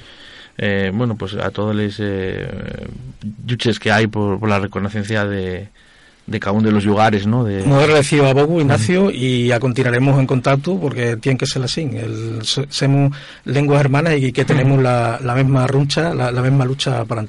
[0.56, 2.48] Eh, bueno, pues a todos los eh,
[3.82, 5.70] que hay por, por la reconocencia de,
[6.26, 7.44] de cada uno de los lugares, ¿no?
[7.44, 7.64] De...
[7.64, 11.82] Muy agradecido a Bogu, Ignacio, y a continuaremos en contacto porque tiene que ser así.
[11.82, 17.04] El, somos lenguas hermanas y que tenemos la, la misma runcha, la, la misma lucha
[17.06, 17.22] para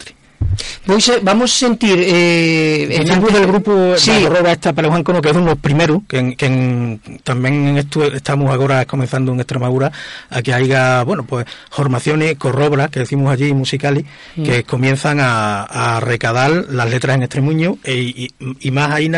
[1.23, 4.27] vamos a sentir eh, el del grupo sí.
[4.43, 7.79] la esta para Juan Cono que es uno de los primeros que, que también en
[7.79, 9.91] esto estamos ahora comenzando en Extremadura
[10.31, 14.05] a que haya bueno pues formaciones corrobras que decimos allí musicales
[14.37, 14.43] mm.
[14.45, 18.29] que comienzan a, a, recadar las letras en extremeño e,
[18.61, 19.11] y, más ahí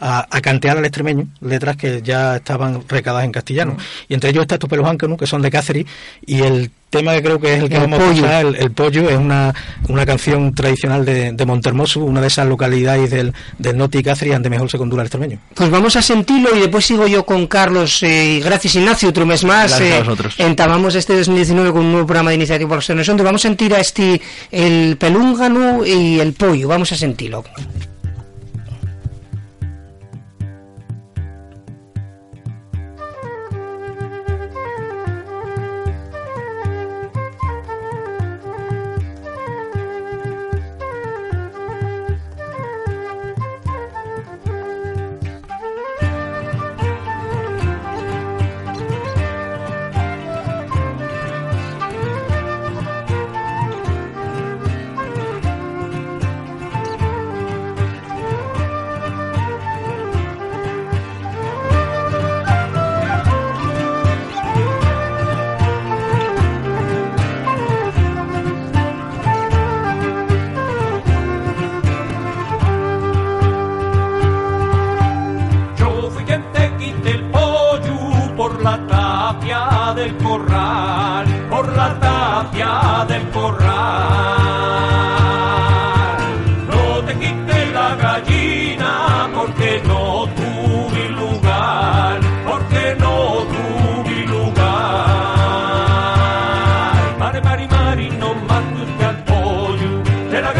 [0.00, 3.80] a, a, cantear al extremeño letras que ya estaban recadadas en castellano mm.
[4.08, 5.86] y entre ellos está estos Juan que son de Cáceres
[6.26, 9.16] y el tema que creo que es el que vamos a escuchar, el, pollo, es
[9.16, 9.54] una,
[9.88, 14.50] una canción tradicional de, de Montermoso, una de esas localidades del, del Noti Cáceres, donde
[14.50, 15.38] mejor se condura el extremeño.
[15.54, 18.02] Pues vamos a sentirlo y después sigo yo con Carlos.
[18.02, 19.80] Eh, gracias Ignacio, otro mes más.
[19.80, 20.02] Eh,
[20.38, 23.74] entabamos este 2019 con un nuevo programa de iniciativa por los donde vamos a sentir
[23.74, 24.20] a este
[24.50, 26.68] el pelúngano y el pollo.
[26.68, 27.44] Vamos a sentirlo.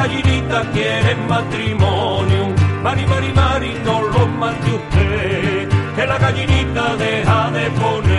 [0.07, 2.55] gallinita quiere matrimonio.
[2.83, 8.16] Mari, mari, mari, no lo mate usted, que la gallinita deja de poner.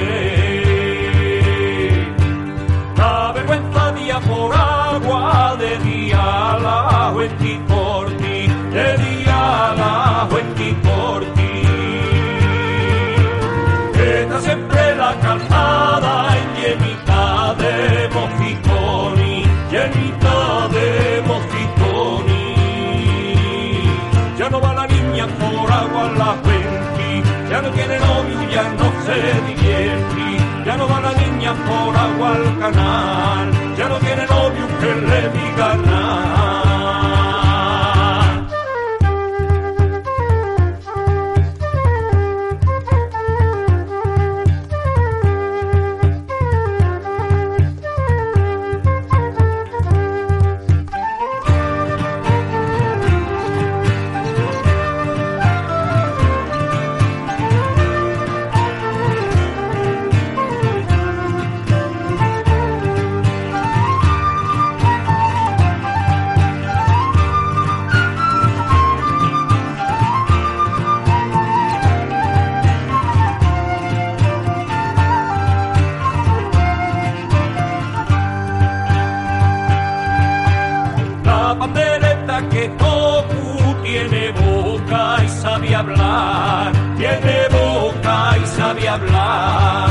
[88.98, 89.87] hablar.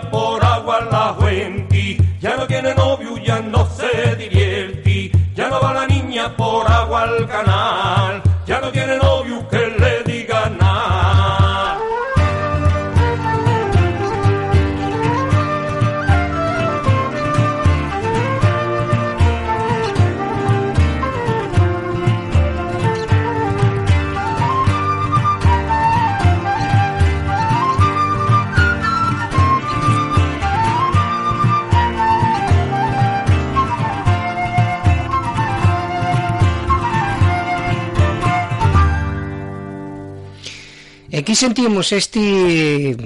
[0.00, 5.72] por agua la juenti, ya no tiene novio, ya no se divierte, ya no va
[5.72, 7.57] la niña por agua al canal.
[41.28, 42.96] Aquí sentimos este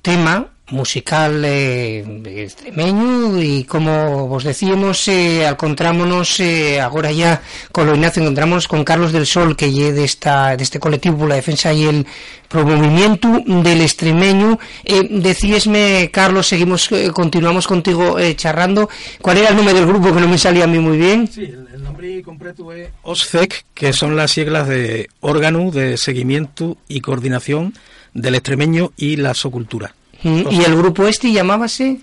[0.00, 7.94] tema musical eh, extremeño y como vos decíamos eh, encontrámonos eh, ahora ya con lo
[7.94, 11.36] Ignacio encontramos con Carlos del Sol que lle de esta de este colectivo por la
[11.36, 12.06] defensa y el
[12.48, 14.58] promovimiento del extremeño.
[14.84, 18.88] Eh, decíesme Carlos seguimos eh, continuamos contigo eh, charrando.
[19.20, 21.28] ¿cuál era el nombre del grupo que no me salía a mí muy bien?
[21.28, 27.00] Sí, el, nombre completo es OSCEC que son las siglas de órgano de seguimiento y
[27.00, 27.74] coordinación
[28.14, 31.98] del extremeño y la socultura Mm, ¿Y el grupo este llamábase?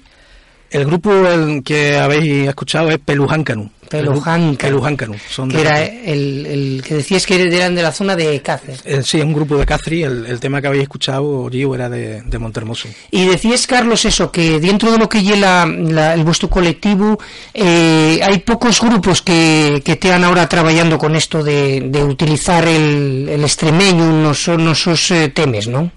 [0.71, 3.69] El grupo el que habéis escuchado es Pelujáncanu.
[3.89, 4.57] Pelujáncanu.
[4.57, 5.15] Pelujáncanu.
[5.29, 8.81] Son que de- era el, el que decías que eran de la zona de Cáceres.
[8.83, 10.05] eh, sí, es un grupo de Cáceres.
[10.07, 12.89] El, el tema que habéis escuchado, Gio, era de, de Montermoso.
[13.11, 17.19] Y decías, Carlos, eso, que dentro de lo que lleva el vuestro colectivo,
[17.53, 23.29] eh, hay pocos grupos que, que te ahora trabajando con esto de, de utilizar el,
[23.29, 25.91] el extremeño en los, en esos eh, temas, ¿no?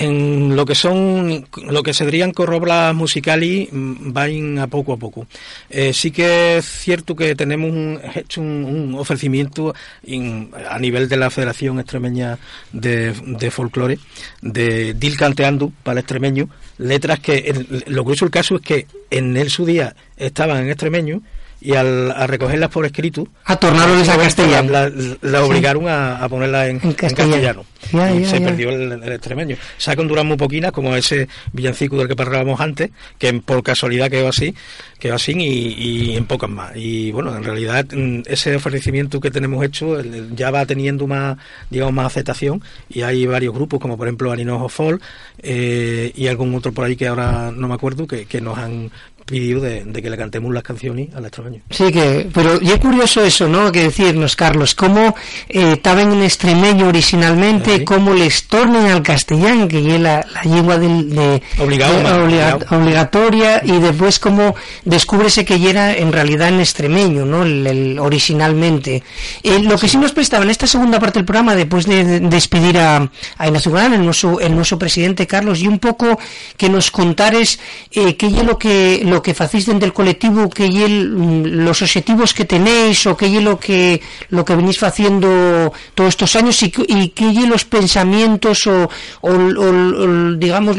[0.00, 4.96] En lo que son, lo que se dirían corroblas musicali, mm, van a poco a
[4.96, 5.26] poco.
[5.70, 11.08] Eh, sí que es cierto que tenemos un- hecho un, un ofrecimiento in- a nivel
[11.08, 12.38] de la Federación Extremeña
[12.72, 13.98] de, de Folclore,
[14.40, 18.86] de Dil Canteando para el extremeño, letras que, el- lo curioso del caso es que
[19.10, 21.22] en él su día estaban en extremeño
[21.60, 24.70] y al a recogerlas por escrito, A tornarles a castellano.
[24.70, 27.64] la, la- la obligaron a, a ponerla en, En en castellano.
[27.92, 28.46] Ya, ya, se ya.
[28.46, 29.56] perdió el, el extremeño.
[29.76, 34.10] Se ha Honduras muy poquinas, como ese villancico del que hablábamos antes, que por casualidad
[34.10, 34.54] quedó así,
[34.98, 36.72] quedó así y, y en pocas más.
[36.76, 40.00] Y bueno, en realidad mm, ese ofrecimiento que tenemos hecho
[40.34, 41.36] ya va teniendo más,
[41.70, 45.00] digamos, más aceptación y hay varios grupos, como por ejemplo Aninojo Fall
[45.42, 48.90] eh, y algún otro por ahí que ahora no me acuerdo, que, que nos han
[49.28, 51.60] pedido de, de que le cantemos las canciones al extremeño.
[51.70, 53.70] Sí, que, pero y es curioso eso, ¿no?
[53.70, 55.14] Que decirnos, Carlos, cómo
[55.48, 57.84] eh, estaban en extremeño originalmente, Sí.
[57.84, 62.12] cómo les tornen al castellán, que es la, la lengua del, de, Obligado, de- man,
[62.22, 62.76] obliga- obligado.
[62.76, 67.42] obligatoria, y después cómo descúbrese que era en realidad en extremeño, ¿no?
[67.42, 69.02] El, el- originalmente.
[69.42, 72.20] Eh, lo que sí nos prestaba en esta segunda parte del programa, después de, de
[72.20, 76.18] despedir a, a Ignacio Galán, el nuestro, el nuestro presidente Carlos, y un poco
[76.56, 77.58] que nos contares
[77.92, 82.32] eh, qué es lo que lo que facéis dentro del colectivo, qué es los objetivos
[82.34, 84.00] que tenéis o qué es lo que
[84.30, 88.88] lo que venís haciendo todos estos años y, y qué es los pensamientos o,
[89.20, 90.76] o, o- o, digamos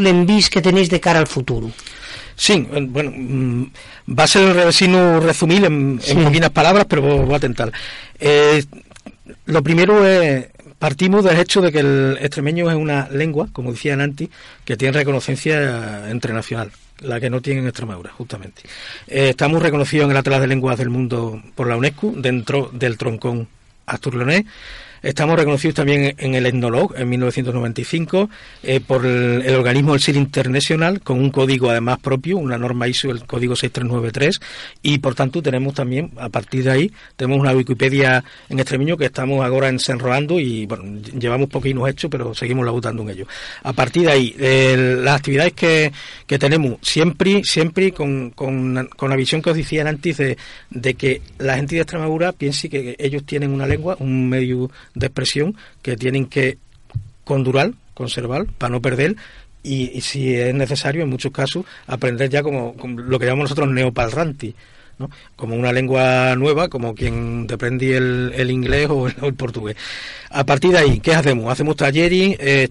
[0.49, 1.71] que tenéis de cara al futuro.
[2.35, 3.63] Sí, eh, bueno, mm,
[4.17, 6.11] va a ser el vecino resumir en, Sí.
[6.11, 7.71] en poquitas palabras, pero voy voy a intentar.
[8.19, 8.63] Eh,
[9.45, 10.47] lo primero es,
[10.77, 14.29] partimos del hecho de que el extremeño es una lengua, como decía Nanti,
[14.63, 18.63] que tiene reconocencia internacional, la que no tiene en Extremadura, justamente.
[19.07, 22.97] Eh, estamos reconocidos en el Atlas de Lenguas del Mundo por la UNESCO, dentro del
[22.97, 23.47] troncón
[23.85, 24.45] asturleonés.
[25.01, 28.29] Estamos reconocidos también en el Etnolog en 1995
[28.63, 33.09] eh, por el, organismo del CIR International con un código además propio, una norma ISO,
[33.09, 34.39] el código 6393
[34.81, 39.05] y por tanto tenemos también, a partir de ahí, tenemos una Wikipedia en extremeño que
[39.05, 43.27] estamos ahora ensenroando y bueno, llevamos poquinos hechos pero seguimos labutando en ello.
[43.63, 44.35] A partir de ahí,
[45.01, 45.93] las actividades que,
[46.27, 50.37] que tenemos siempre, siempre con, con, con la visión que os decían antes de,
[50.69, 55.07] de que la gente de Extremadura piense que ellos tienen una lengua, un medio de
[55.07, 56.57] expresión que tienen que
[57.23, 59.15] condurar, conservar, para no perder
[59.61, 63.69] y, si es necesario, en muchos casos, aprender ya como, como lo que llamamos nosotros
[63.69, 64.55] neopalranti,
[64.97, 65.09] ¿no?
[65.35, 69.75] como una lengua nueva, como quien aprende el, el inglés o el, el portugués.
[70.29, 71.51] A partir de ahí, ¿qué hacemos?
[71.51, 72.69] Hacemos talleres, eh,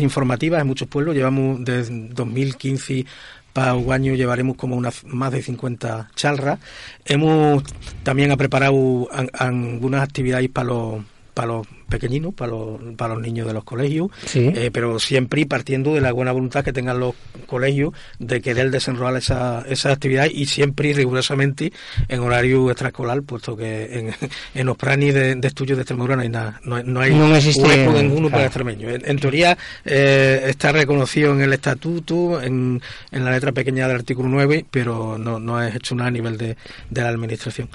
[0.00, 3.06] informativas en muchos pueblos, llevamos desde 2015
[3.52, 6.58] para un año llevaremos como unas más de 50 charlas.
[7.06, 7.62] Hemos
[8.02, 11.02] también preparado an- algunas actividades para los
[11.36, 14.50] para los pequeñinos, para los, para los niños de los colegios, Sí.
[14.54, 17.14] eh, pero siempre partiendo de la buena voluntad que tengan los
[17.46, 21.74] colegios de querer desenrolar esa, esa actividad y siempre y rigurosamente
[22.08, 24.14] en horario extraescolar, puesto que en,
[24.54, 27.14] en los planes de, de estudios de Extremadura no hay nada, no, hay- no hay
[27.14, 28.94] No existe, ninguno para extremeños.
[28.94, 32.80] En, en teoría eh, está reconocido en el estatuto, en,
[33.12, 36.38] en la letra pequeña del artículo 9, pero no, no es hecho nada a nivel
[36.38, 36.56] de,
[36.88, 37.68] de la administración.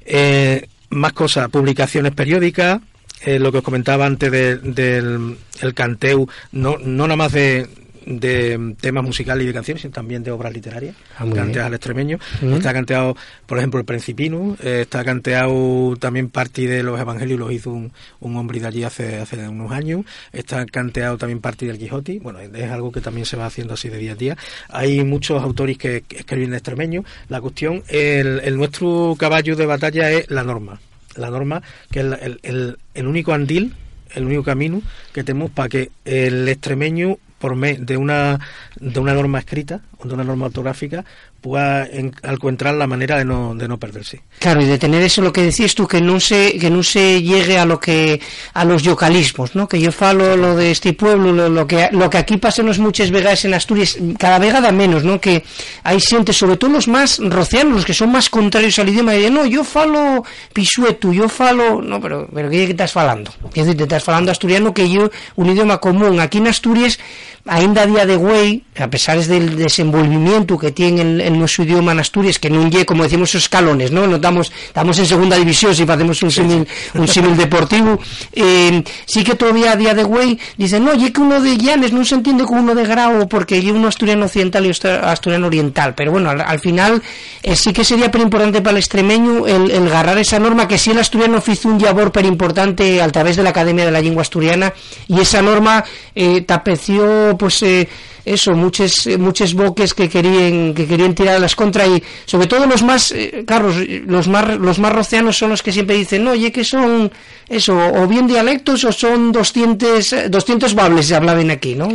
[0.00, 2.80] Eh, más cosas, publicaciones periódicas,
[3.24, 7.66] eh, lo que os comentaba antes de- del el canteu, no, no nada más de,
[8.04, 12.18] de temas musicales y de canciones, sino también de obras literarias, Ah, canteadas al extremeño.
[12.56, 13.16] Está canteado,
[13.46, 17.92] por ejemplo, el Principino, eh, está canteado también parte de los Evangelios, los hizo un,
[18.18, 20.04] un hombre de allí hace, hace unos años.
[20.32, 23.88] Está canteado también parte del Quijote, bueno, es algo que también se va haciendo así
[23.88, 24.36] de día a día.
[24.68, 27.04] Hay muchos autores que, que escriben en extremeño.
[27.28, 30.80] La cuestión, el, el nuestro caballo de batalla es la norma.
[31.16, 33.74] La norma, que es el, el- el único andil
[34.14, 34.82] el único camino
[35.14, 38.38] que tenemos para que el extremeño por mes de una
[38.78, 41.04] de una norma escrita o de una norma ortográfica
[41.42, 44.22] pueda encontrar la manera de no, de no perderse.
[44.38, 47.20] Claro, y de tener eso lo que decías tú, que no se, que no se
[47.20, 48.20] llegue a lo que,
[48.54, 49.68] a los localismos, ¿no?
[49.68, 53.10] Que yo falo lo de este pueblo, lo, que, lo que aquí pasa nos muchas
[53.10, 55.20] veces en Asturias, cada vez da menos, ¿no?
[55.20, 55.42] Que
[55.82, 59.28] hay gente, sobre todo los más rocianos, los que son más contrarios al idioma, de
[59.28, 63.32] no, yo falo pisueto, yo falo, no, pero, pero ¿qué estás falando?
[63.52, 67.00] ¿Qué decir, te estás falando asturiano que yo, un idioma común, aquí en Asturias,
[67.46, 71.92] ainda a día de güey, a pesar del desenvolvimiento que tiene el, el nuestro idioma
[71.92, 74.06] en Asturias, que no lle, como decimos, escalones, ¿no?
[74.06, 77.98] Nos damos, estamos en segunda división si hacemos un símil un símil deportivo,
[78.32, 81.92] eh, sí que todavía a día de güey dicen, no, ye que uno de Llanes
[81.92, 85.94] no se entiende con uno de Grau porque lle uno asturiano occidental y asturiano oriental,
[85.94, 87.02] pero bueno, al, final
[87.42, 90.78] eh, sí que sería pero importante para el extremeño el, el agarrar esa norma que
[90.78, 94.00] sí el asturiano hizo un labor pero importante a través de la Academia de la
[94.00, 94.72] Lengua Asturiana
[95.08, 97.88] y esa norma eh, tapeció pues eh,
[98.24, 102.82] eso, muchos muchos boques que querían que querían tirar las contra y sobre todo los
[102.82, 106.64] más eh, Carlos, los más los más rocianos son los que siempre dicen, "Oye, que
[106.64, 107.10] son
[107.48, 111.88] eso, o bien dialectos o son 200 200 bables se hablaban aquí, ¿no?"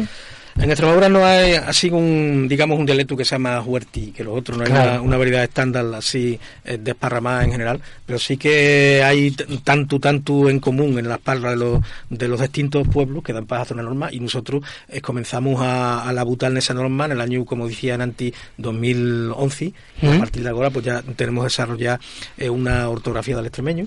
[0.59, 4.37] En Extremadura no hay así un, digamos, un dialecto que se llama huerti, que los
[4.37, 9.31] otros no hay una, variedad estándar así eh, desparramada en general, pero sí que hay
[9.63, 13.45] tanto, tanto en común en las palabras de los, de los distintos pueblos que dan
[13.45, 17.11] paz a una norma y nosotros eh, comenzamos a, a labutar en esa norma en
[17.11, 21.99] el año, como decía Nanti, 2011 y a partir de ahora pues ya tenemos desarrollada
[22.37, 23.85] eh, una ortografía del extremeño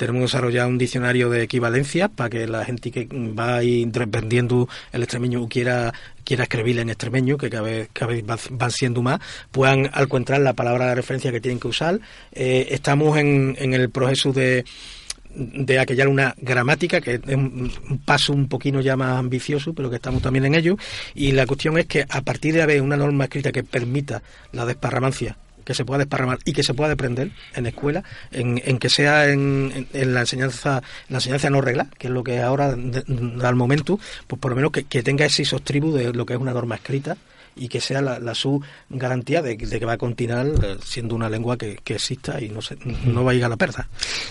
[0.00, 5.02] tenemos desarrollado un diccionario de equivalencia para que la gente que va a aprendiendo el
[5.02, 5.92] extremeño quiera
[6.24, 9.20] quiera escribir en extremeño, que cada vez, cada vez van siendo más,
[9.50, 12.00] puedan encontrar la palabra de referencia que tienen que usar.
[12.32, 14.64] Eh, estamos en, en el proceso de
[15.34, 19.96] de aquellar una gramática, que es un paso un poquito ya más ambicioso, pero que
[19.96, 20.76] estamos también en ello.
[21.14, 24.22] Y la cuestión es que a partir de haber una norma escrita que permita
[24.52, 25.36] la desparramancia
[25.70, 28.02] que se pueda desparramar y que se pueda aprender en escuela,
[28.32, 32.24] en, en que sea en, en, la enseñanza la enseñanza no regla, que es lo
[32.24, 36.26] que ahora al momento, pues por lo menos que, que tenga ese sostribu de lo
[36.26, 37.16] que es una norma escrita
[37.56, 41.56] y que sea la, su garantía de, que va a continuar eh, siendo una lengua
[41.58, 43.88] que, exista y no, se, no va a llegar a la perda.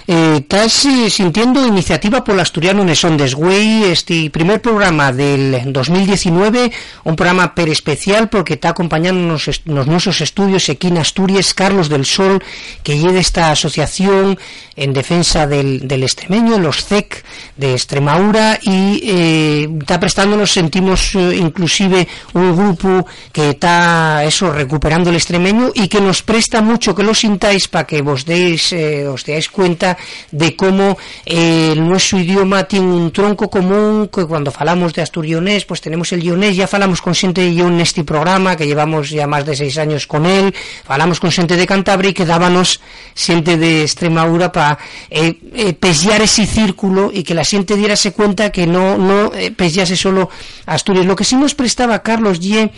[0.08, 5.72] Eh, ¿Estás eh, sintiendo iniciativa por el asturiano en Sondes Güey, este primer programa del
[5.72, 6.72] 2019,
[7.04, 12.06] un programa per especial porque está acompañando los nuestros estudios aquí en Asturias, Carlos del
[12.06, 12.42] Sol,
[12.84, 14.40] que lleva esta asociación
[14.76, 17.24] en defensa del, del extremeño, los CEC
[17.58, 25.72] de Extremadura, y está prestándonos, sentimos inclusive un grupo que está eso recuperando el extremeño
[25.74, 29.50] y que nos presta mucho que lo sintáis para que vos deis eh, os deáis
[29.50, 29.98] cuenta
[30.32, 35.82] de cómo eh, nuestro idioma tiene un tronco común que cuando falamos de asturionés pues
[35.82, 39.46] tenemos el guionés ya falamos con gente de en este programa que llevamos ya más
[39.46, 40.54] de seis años con él
[40.86, 42.80] falamos con gente de Cantabria y que dábanos
[43.16, 44.80] gente de Extremadura para
[45.10, 49.96] eh, eh, ese círculo y que la gente diérase cuenta que no, no eh, pesase
[49.96, 50.30] solo
[50.66, 51.06] Asturias.
[51.06, 52.70] Lo que sí nos prestaba Carlos y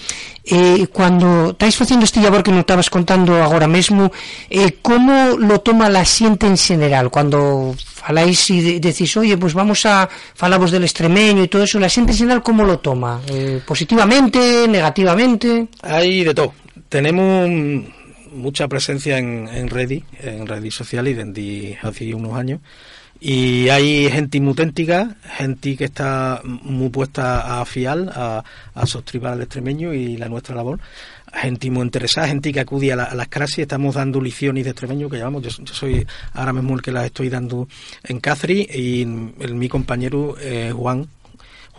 [0.43, 4.11] eh, cuando estáis haciendo este labor que nos estabas contando ahora mismo,
[4.49, 7.09] eh, ¿cómo lo toma la siente en general?
[7.09, 11.89] Cuando faláis y decís, oye, pues vamos a falamos del extremeño y todo eso, ¿la
[11.89, 13.21] siente en general cómo lo toma?
[13.27, 14.67] Eh, ¿Positivamente?
[14.67, 15.67] ¿Negativamente?
[15.83, 16.53] Hay de todo.
[16.89, 17.49] Tenemos
[18.31, 22.59] mucha presencia en, en redes, en redes sociales, desde hace unos años.
[23.23, 28.43] Y hay gente muy auténtica, gente que está muy puesta a fiar, a,
[28.73, 30.79] a al extremeño y la nuestra labor.
[31.31, 35.19] Gente muy interesada, gente que acude a, las clases, estamos dando lecciones de extremeño que
[35.19, 35.43] llamamos.
[35.43, 37.67] Yo, soy ahora mismo el que las estoy dando
[38.03, 41.07] en Cáceres y mi compañero eh, Juan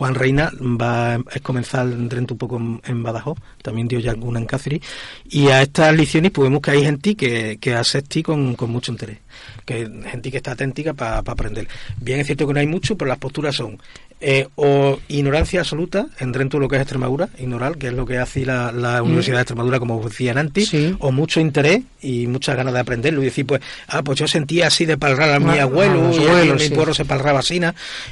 [0.03, 4.45] Juan Reina va a comenzar dentro un poco en, Badajoz, también dio ya alguna en
[4.45, 4.81] Cáceres,
[5.29, 9.19] y a estas lecciones podemos que hay gente que, que asiste con, con mucho interés,
[9.65, 11.69] que gente que está aténtica para aprender.
[12.01, 13.79] Bien es cierto que no hay mucho, pero las posturas son
[14.25, 18.17] eh, o ignorancia absoluta en de lo que es Extremadura, ignorar, que es lo que
[18.17, 19.05] hace la, mm.
[19.05, 23.25] Universidad de Extremadura, como decían antes, o mucho interés y muchas ganas de aprenderlo y
[23.25, 26.93] decir, pues, ah, pues yo sentía así de palrar a mi abuelo, y mi pueblo
[26.93, 27.59] se palraba así,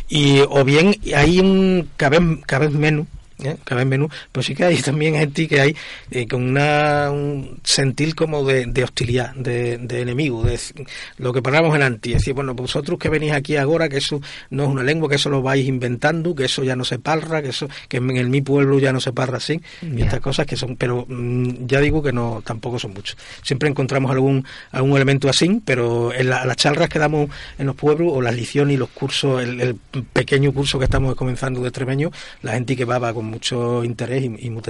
[0.10, 3.08] y o bien hay un cada vez, cada vez menos
[3.44, 3.58] ¿eh?
[3.64, 5.76] cada vez menos, pero sí que hay también gente que hay
[6.12, 10.60] eh, con una, un sentir como de, de hostilidad, de, de, enemigo, de
[11.18, 14.22] lo que paramos en anti, es decir, bueno, vosotros que venís aquí ahora, que eso
[14.50, 17.42] no es una lengua, que eso lo vais inventando, que eso ya no se parra,
[17.42, 20.46] que eso, que en el mi pueblo ya no se parra así, y estas cosas
[20.46, 23.18] que son, pero mm, ya digo que no, tampoco son muchos.
[23.44, 28.12] Siempre encontramos algún, algún elemento así, pero en las charlas que damos en los pueblos,
[28.14, 29.76] o las lecciones y los cursos, el, el
[30.14, 32.12] pequeño curso que estamos comenzando de extremeño,
[32.42, 34.62] la gente que va va con mucho interés y, y muy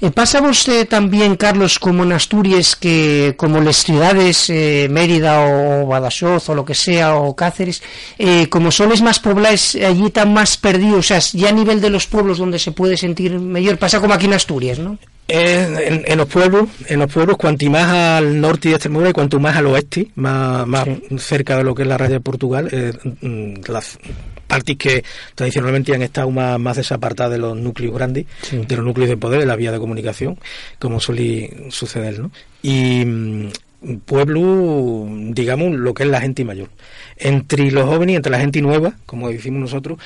[0.00, 5.86] Eh, pasa vostè también, Carlos, como en Asturias, que como las ciudades, eh, Mérida o
[5.86, 7.82] Badajoz o lo que sea, o Cáceres,
[8.18, 11.80] eh, como son las más pobladas, allí están más perdidos, o sea, ya a nivel
[11.80, 14.98] de los pueblos donde se puede sentir mejor, pasa como aquí en Asturias, ¿no?
[15.30, 17.88] En, en, los pueblos, en los pueblos, cuanto más
[18.18, 21.18] al norte de Extremadura y cuanto más al oeste, más, más sí.
[21.18, 23.98] cerca de lo que es la raya de Portugal, eh, mm, las
[24.48, 25.04] partes que
[25.36, 28.56] tradicionalmente han estado más, más desapartadas de los núcleos grandes, sí.
[28.56, 30.38] de los núcleos de poder, de la vía de comunicación,
[30.80, 32.32] como suele suceder, ¿no?
[32.62, 33.50] Y mm,
[34.04, 36.70] pueblo, digamos, lo que es la gente mayor.
[37.16, 39.98] Entre los jóvenes y entre la gente nueva, como decimos nosotros,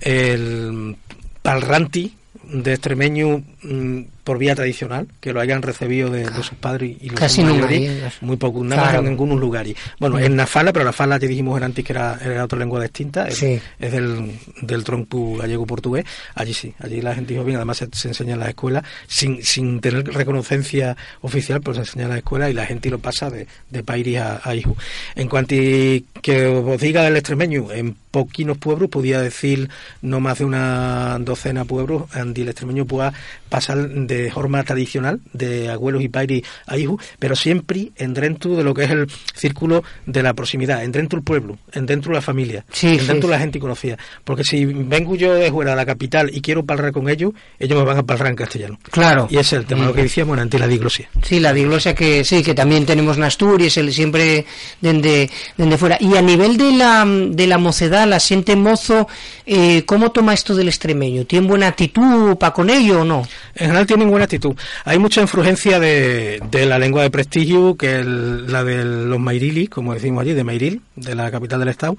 [0.00, 0.96] el
[1.42, 2.14] palranti
[2.50, 7.08] de extremeño mm, por vía tradicional, que lo hayan recibido de, de sus padres y
[7.08, 8.98] los Casi mayores, muy poco, nada claro.
[8.98, 9.74] más en algunos lugares.
[9.98, 13.30] Bueno, en Nafala, pero la Fala ya dijimos antes que era, era otra lengua distinta,
[13.30, 13.46] sí.
[13.54, 16.04] es, es, del, del tronco gallego-portugués,
[16.34, 19.80] allí sí, allí la gente joven además se, se, enseña en las escuelas, sin, sin
[19.80, 23.46] tener reconocencia oficial, pero se enseña en las escuelas y la gente lo pasa de,
[23.70, 24.76] de pairi a, a, hijo.
[25.14, 25.54] En cuanto
[26.22, 29.68] que os diga del extremeño, en poquinos pueblos, podía decir
[30.02, 33.12] no más de una docena pueblos, donde el extremeño pueda
[33.48, 38.64] pasar de forma tradicional, de abuelos y padres a hijos, pero siempre en dentro de
[38.64, 42.16] lo que es el círculo de la proximidad, en dentro del pueblo, en dentro de
[42.16, 43.20] la familia, sí, en dentro sí.
[43.20, 43.98] de la gente conocida.
[44.24, 47.78] Porque si vengo yo de fuera de la capital y quiero hablar con ellos, ellos
[47.78, 48.78] me van a hablar en castellano.
[48.90, 49.28] Claro.
[49.30, 49.86] Y ese es el tema, mm.
[49.86, 51.08] lo que decíamos antes, la diglosia.
[51.22, 54.44] Sí, la diglosia que sí, que también tenemos en Asturias, el, siempre
[54.80, 55.28] desde
[55.78, 55.96] fuera.
[56.00, 59.08] Y a nivel de la, de la mocedad, la siente mozo,
[59.48, 61.24] eh, ¿cómo toma esto del extremeño?
[61.24, 63.26] ¿Tiene buena actitud para con ello o no?
[63.54, 64.54] En general tienen buena actitud.
[64.84, 69.66] Hay mucha influencia de, de la lengua de prestigio, que es la de los Mairili,
[69.66, 71.96] como decimos allí, de Mairil, de la capital del estado.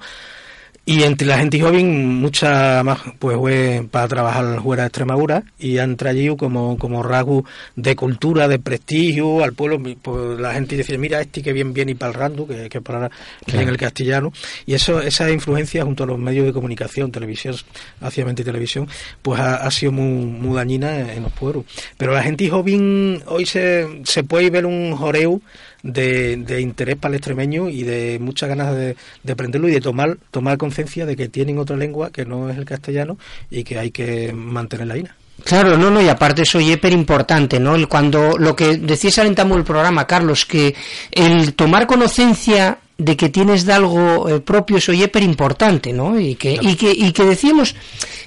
[0.90, 5.78] Y entre la gente joven, mucha más, pues fue para trabajar fuera de Extremadura y
[5.78, 7.44] han traído como, como rasgo
[7.76, 9.80] de cultura, de prestigio al pueblo.
[10.02, 12.80] Pues la gente decía, mira, este que bien viene y para el rando, que, que
[12.80, 13.08] para
[13.44, 13.62] claro.
[13.62, 14.32] en el castellano.
[14.66, 17.54] Y eso, esa influencia junto a los medios de comunicación, televisión,
[18.00, 18.88] y televisión,
[19.22, 21.66] pues ha, ha sido muy, muy, dañina en los pueblos.
[21.98, 25.40] Pero la gente joven, hoy se, se puede ver un joreo
[25.82, 29.80] de, de, interés para el extremeño y de muchas ganas de, de aprenderlo y de
[29.80, 33.18] tomar, tomar conciencia de que tienen otra lengua que no es el castellano
[33.50, 35.04] y que hay que mantenerla ahí.
[35.44, 37.74] Claro, no, no, y aparte eso es hiper importante, ¿no?
[37.74, 40.74] El, cuando lo que decías alentamos el programa, Carlos, que
[41.10, 46.20] el tomar conciencia de que tienes de algo eh, propio eso hiper importante, ¿no?
[46.20, 47.74] Y que, y que, y que decíamos,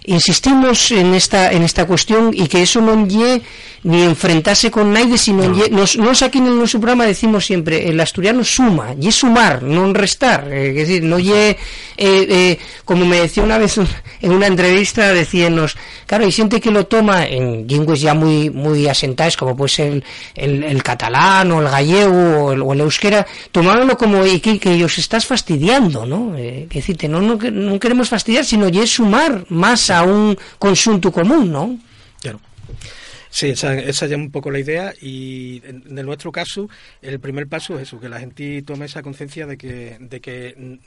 [0.05, 3.41] insistimos en esta, en esta cuestión y que eso no lle
[3.83, 5.67] ni enfrentarse con nadie, sino no.
[5.69, 9.91] nos, nos aquí en nuestro programa decimos siempre, el asturiano suma, y es sumar, no
[9.93, 11.57] restar, eh, es decir, no ye, eh,
[11.97, 13.77] eh, como me decía una vez
[14.21, 18.87] en una entrevista, decíanos, claro, hay gente que lo toma en lenguas ya muy, muy
[18.87, 20.03] asentadas, como puede ser el,
[20.35, 24.71] el, el catalán, o el gallego, o el, o el euskera, tomándolo como que, que
[24.71, 26.37] ellos estás fastidiando, ¿no?
[26.37, 31.11] Eh, es decir, no, no, no queremos fastidiar, sino ya sumar más a un conjunto
[31.11, 31.77] común, ¿no?
[32.21, 32.39] Claro.
[33.29, 36.69] Sí, esa, esa ya es un poco la idea y en, en, nuestro caso
[37.01, 40.79] el primer paso es eso, que la gente tome esa conciencia de que, de que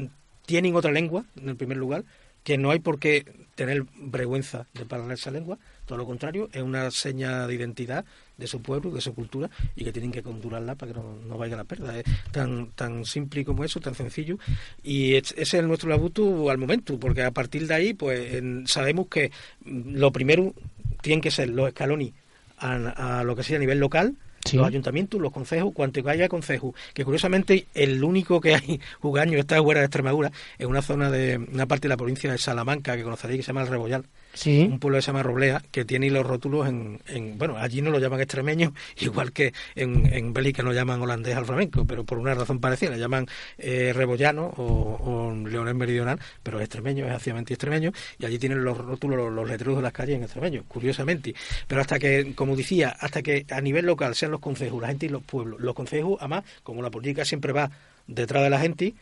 [0.46, 2.04] tienen otra lengua en el primer lugar,
[2.44, 6.62] que no hay por qué tener vergüenza de hablar esa lengua, todo lo contrario, es
[6.62, 8.04] una seña de identidad
[8.36, 11.38] de su pueblo, de su cultura, y que tienen que condularla para que no, no
[11.38, 11.98] vaya a la pérdida.
[11.98, 14.38] Es tan, tan simple como eso, tan sencillo,
[14.82, 18.66] y ese es el nuestro labuto al momento, porque a partir de ahí, pues en,
[18.66, 19.30] sabemos que
[19.64, 20.52] lo primero
[21.00, 22.12] tienen que ser los escalones
[22.58, 24.56] a, a lo que sea a nivel local, Sí.
[24.56, 29.60] los ayuntamientos, los consejos, cuanto haya consejos, que curiosamente el único que hay jugaño está
[29.60, 33.02] fuera de Extremadura, en una zona de una parte de la provincia de Salamanca que
[33.02, 34.04] conoceréis que se llama el Rebollal.
[34.44, 37.90] Un pueblo que se llama Roblea, que tiene los rótulos en, en bueno, allí no
[37.90, 42.18] lo llaman extremeño, igual que en, en Bélgica no llaman holandés al flamenco, pero por
[42.18, 43.26] una razón parecida, le llaman
[43.58, 48.62] eh, rebollano o, o, leonés meridional, pero es extremeño, es activamente extremeño, y allí tienen
[48.62, 51.34] los rótulos, los, los letreros de las calles en extremeño, curiosamente.
[51.66, 55.06] Pero hasta que, como decía, hasta que a nivel local sean los consejos, la gente
[55.06, 57.70] y los pueblos, los consejos, además, como la política siempre va
[58.06, 58.94] detrás de la gente,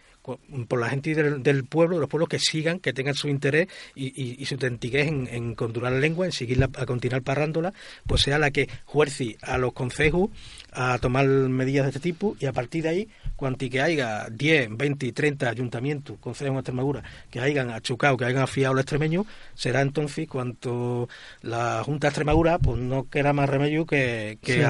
[0.69, 4.45] por la gente del, pueblo, de los pueblos que sigan, que tengan su interés y,
[4.47, 7.75] su tentiguez en, en condurar la lengua, en seguirla, a continuar parrándola,
[8.07, 10.31] pues sea la que juerci a los consejos
[10.75, 14.77] a tomar medidas de este tipo y a partir de ahí, cuanto que haya 10,
[14.77, 19.81] 20, 30 ayuntamientos, consejos en Extremadura, que hayan achucado, que hayan afiado los extremeños, será
[19.81, 21.09] entonces cuanto
[21.43, 24.65] la Junta de Extremadura pues no queda más remedio que, que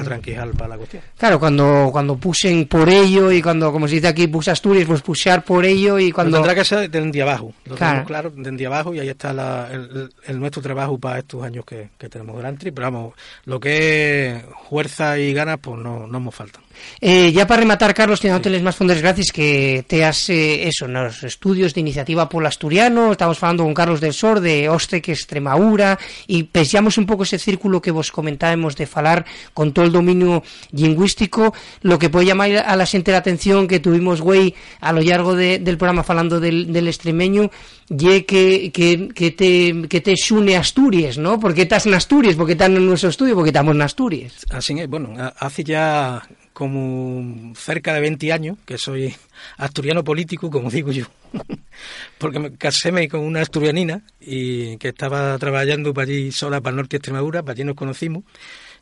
[0.57, 1.01] para la cuestión.
[1.17, 5.01] Claro, cuando, cuando pusen por ello y cuando, como se dice aquí, puse Asturias, pues
[5.01, 6.37] pusear por ello y cuando...
[6.37, 8.05] tendrá que ser desde abajo, lo claro.
[8.05, 9.31] claro, desde abajo y ahí está
[9.71, 13.13] el, nuestro trabajo para estos años que, que tenemos delante, pero vamos,
[13.45, 16.61] lo que es fuerza y ganas, pues no no, me faltan.
[16.99, 21.23] Eh, ya para rematar, Carlos, hoteles más fondos gracias que te has, eh, eso, los
[21.23, 26.43] estudios de iniciativa Polo Asturiano, estamos hablando con Carlos del Sor, de Ostec, Extremadura, y
[26.43, 31.53] pensamos un poco ese círculo que vos comentábamos de falar con todo el dominio lingüístico,
[31.81, 35.35] lo que puede llamar a la gente la atención que tuvimos, güey, a lo largo
[35.35, 37.49] del programa falando del, del extremeño,
[37.89, 41.39] y que, que, que, te, que te xune Asturias, ¿no?
[41.39, 44.45] Porque estás en Asturias, porque estás en nuestro estudio, porque estamos en Asturias.
[44.49, 49.13] Así es, bueno, hace ya como cerca de 20 años que soy
[49.57, 51.05] asturiano político, como digo yo,
[52.17, 56.77] porque me caséme con una asturianina y que estaba trabajando para allí sola para el
[56.77, 58.23] norte de Extremadura, para allí nos conocimos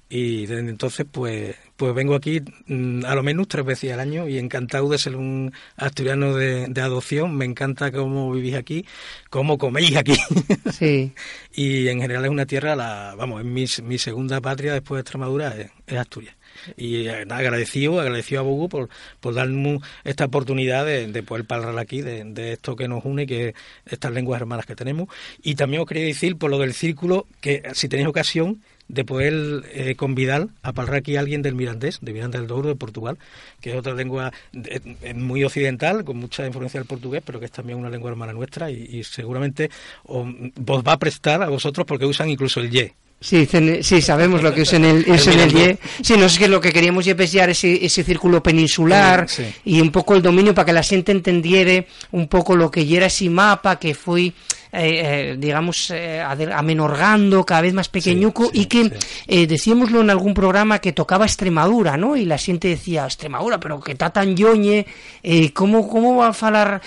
[0.10, 4.28] y desde entonces pues pues vengo aquí mm, a lo menos tres veces al año
[4.28, 7.36] y encantado de ser un asturiano de, adopción.
[7.36, 8.86] Me encanta cómo vivís aquí,
[9.30, 10.16] cómo coméis aquí.
[10.72, 11.14] Sí.
[11.54, 15.56] y en general es una tierra, la, vamos, es mi, segunda patria después de Extremadura,
[15.88, 16.36] es, Asturias.
[16.78, 18.90] Y eh, agradecido, agradecido a Bogu por,
[19.20, 23.56] por darnos esta oportunidad de, poder hablar aquí de, de, esto que nos une, que
[23.86, 25.10] estas lenguas hermanas que tenemos.
[25.42, 29.64] Y también os quería decir, por lo del círculo, que si tenéis ocasión, de poder
[29.74, 33.18] eh, convidar a hablar aquí a alguien del mirandés, de Miranda del Douro, de Portugal,
[33.62, 34.32] que es otra lengua
[35.16, 38.70] muy occidental, con mucha influencia del portugués, pero que es también una lengua hermana nuestra
[38.70, 39.70] y, seguramente
[40.04, 42.94] os, va a prestar a vosotros porque usan incluso el ye.
[43.24, 43.48] Sí,
[43.82, 45.78] sí, sabemos lo que es en el, es en el ye.
[46.02, 49.26] Sí, no es que lo que queríamos es ese, ese círculo peninsular
[49.64, 53.06] y un poco el dominio para que la gente entendiera un poco lo que era
[53.06, 54.34] ese mapa que fue
[54.76, 55.02] eh,
[55.32, 58.92] eh, digamos, eh, amenorgando, cada vez más pequeñuco, y que
[59.28, 62.16] decíamoslo en algún programa que tocaba Extremadura, ¿no?
[62.16, 64.88] Y la gente decía, Extremadura, pero que está tan yoñe,
[65.54, 66.82] ¿cómo, ¿cómo va a falar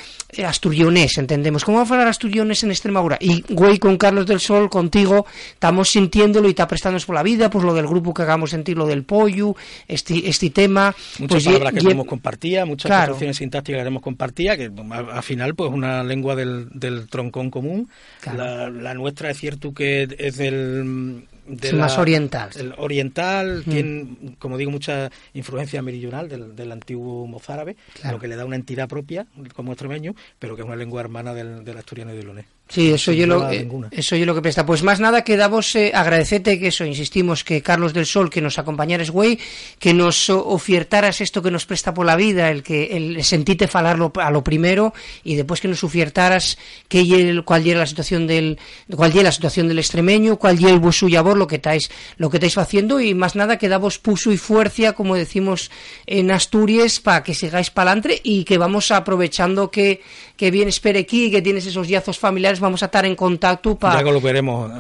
[0.45, 1.65] asturionés, entendemos?
[1.65, 3.19] ¿Cómo va a falar asturionés en Extremadura?
[3.21, 7.51] Y, güey, con Carlos del Sol, contigo, estamos sintiéndolo y está prestándonos por la vida,
[7.51, 9.55] pues lo del grupo que hagamos sentir, lo del pollo,
[9.87, 10.93] este, este tema.
[11.21, 13.17] Muchas pues, palabras que tenemos compartidas, muchas claro.
[13.17, 17.76] sintácticas que tenemos compartidas, que al final, pues una lengua del, del troncón común
[18.25, 21.27] la, nuestra es cierto que es del...
[21.75, 22.51] más oriental.
[22.57, 23.71] El oriental mm.
[23.71, 27.77] tiene, como digo, mucha influencia meridional del, antiguo mozárabe,
[28.11, 31.35] lo que le da una entidad propia como extremeño, pero que es una lengua hermana
[31.35, 32.56] del, del asturiano y del leonés.
[32.69, 34.67] Sí, eso yo, lo, eh, eso yo lo que presta.
[34.67, 38.59] Pues más nada quedamos eh, agradecerte que eso, insistimos, que Carlos del Sol, que nos
[38.59, 39.39] acompañaras, güey,
[39.79, 44.13] que nos ofertaras esto que nos presta por la vida, el que el sentite falarlo
[44.17, 44.93] a lo primero
[45.23, 46.59] y después que nos ofertaras
[46.89, 48.59] que cuál era la situación del
[48.95, 52.39] cuál la situación del extremeño, cuál era el vuestro labor, lo que estáis lo que
[52.39, 55.71] estáis haciendo y más nada que damos puso y fuerza, como decimos
[56.07, 60.01] en Asturias, para que sigáis para adelante y que vamos aprovechando que
[60.37, 64.03] que bien espere aquí, que tienes esos yazos familiares vamos a estar en contacto para...
[64.03, 64.71] Ya lo veremos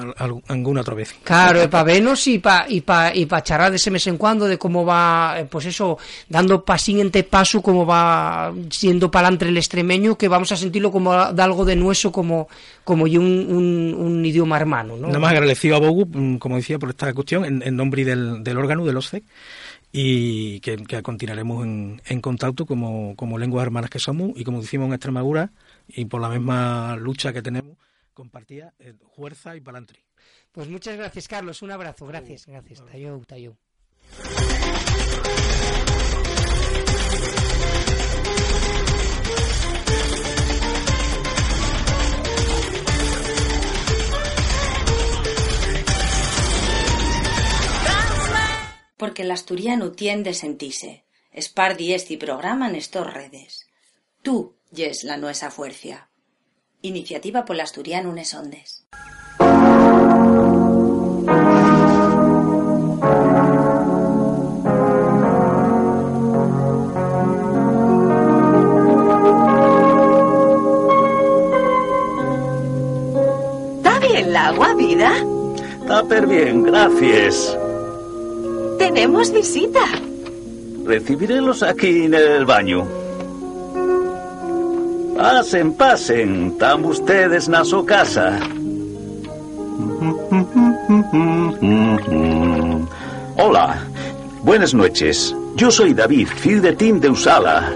[0.48, 1.14] alguna otra vez.
[1.22, 4.46] Claro, para vernos y para y pa, y pa charlar de ese mes en cuando
[4.46, 5.98] de cómo va, eh, pues eso,
[6.28, 10.90] dando pa siguiente paso, cómo va siendo para adelante el extremeño, que vamos a sentirlo
[10.92, 12.48] como de algo de nuestro, como,
[12.84, 14.96] como y un, un, idioma hermano.
[14.96, 15.08] ¿no?
[15.08, 18.58] Nada más agradecido a Bogu, mm, como decía, por esta cuestión, en, nombre del, del
[18.58, 19.22] órgano, del OSCE,
[19.92, 24.88] y que, continuaremos en, en contacto como, como lenguas hermanas que somos y como decimos
[24.88, 25.50] en Extremadura,
[25.88, 27.76] y por la misma lucha que tenemos
[28.14, 30.00] compartida, eh, fuerza y palantri.
[30.50, 31.60] Pues muchas gracias, Carlos.
[31.62, 32.06] Un abrazo.
[32.06, 32.84] Gracias, gracias.
[32.86, 33.56] Tayo, tayo.
[48.96, 51.04] Porque el asturiano tiende a sentirse.
[51.30, 53.68] Espardi este programa en estos redes.
[54.22, 56.08] Tú, yes la nuesa fuerza.
[56.82, 58.86] Iniciativa por Asturiano Unes Ondes.
[73.78, 75.12] ¿Está bien el agua, vida?
[75.80, 77.56] Está per bien, gracias.
[78.78, 79.80] Tenemos visita.
[80.84, 83.05] Recibiremos aquí en el baño.
[85.16, 88.38] Pasen, pasen, están ustedes na su casa.
[93.38, 93.82] Hola,
[94.42, 95.34] buenas noches.
[95.56, 97.72] Yo soy David, fiel de Tim de Usala.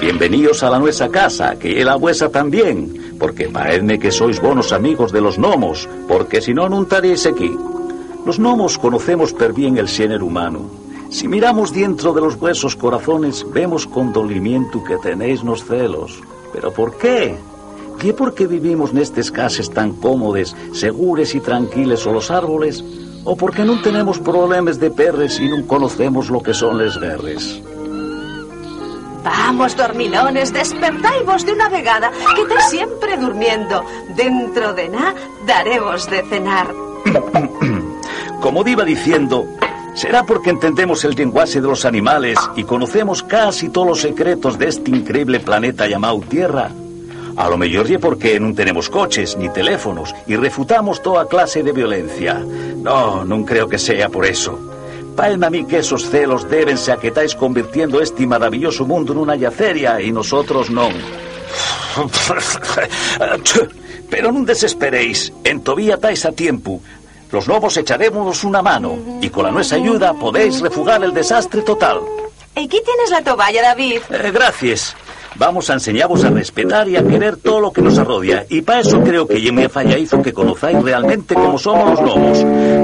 [0.00, 5.10] Bienvenidos a la nuestra casa, que la vuesa también, porque paredme que sois buenos amigos
[5.10, 7.50] de los gnomos, porque si no, no estaréis aquí.
[8.24, 10.70] Los gnomos conocemos per bien el género humano.
[11.10, 16.22] Si miramos dentro de los huesos corazones, vemos con dolimiento que tenéis los celos.
[16.52, 17.36] ¿Pero por qué?
[17.98, 22.84] ¿Qué porque vivimos nestes cases tan cómodes, segures y tranquiles o los árboles?
[23.24, 27.60] ¿O porque no tenemos problemas de perres y no conocemos lo que son les guerres?
[29.24, 33.82] Vamos, dormilones, despertaivos de una vegada, que te siempre durmiendo.
[34.14, 36.72] Dentro de nada daremos de cenar.
[38.40, 39.44] Como iba diciendo,
[39.96, 44.68] será porque entendemos el lenguaje de los animales y conocemos casi todos los secretos de
[44.68, 46.70] este increíble planeta llamado Tierra.
[47.36, 51.72] A lo mejor y porque no tenemos coches ni teléfonos y refutamos toda clase de
[51.72, 52.42] violencia.
[52.76, 54.58] No, no creo que sea por eso.
[55.16, 59.18] Palma a mí que esos celos débense a que estáis convirtiendo este maravilloso mundo en
[59.18, 60.88] una yaceria y nosotros no.
[64.10, 66.80] Pero no desesperéis, en todavía estáis a tiempo.
[67.30, 72.00] Los lobos echaremos una mano y con la nuestra ayuda podéis refugar el desastre total.
[72.54, 74.00] Aquí tienes la toalla, David.
[74.10, 74.96] Eh, gracias.
[75.38, 78.46] Vamos a enseñaros a respetar y a querer todo lo que nos arrodia.
[78.48, 82.38] Y para eso creo que me falla hizo que conozcáis realmente cómo somos los lobos.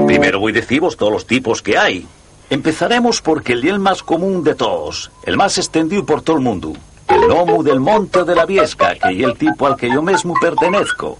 [0.05, 2.05] Primero voy a deciros todos los tipos que hay.
[2.51, 6.73] Empezaremos porque el más común de todos, el más extendido por todo el mundo.
[7.07, 10.35] El gnomo del monte de la Viesca, que es el tipo al que yo mismo
[10.39, 11.17] pertenezco.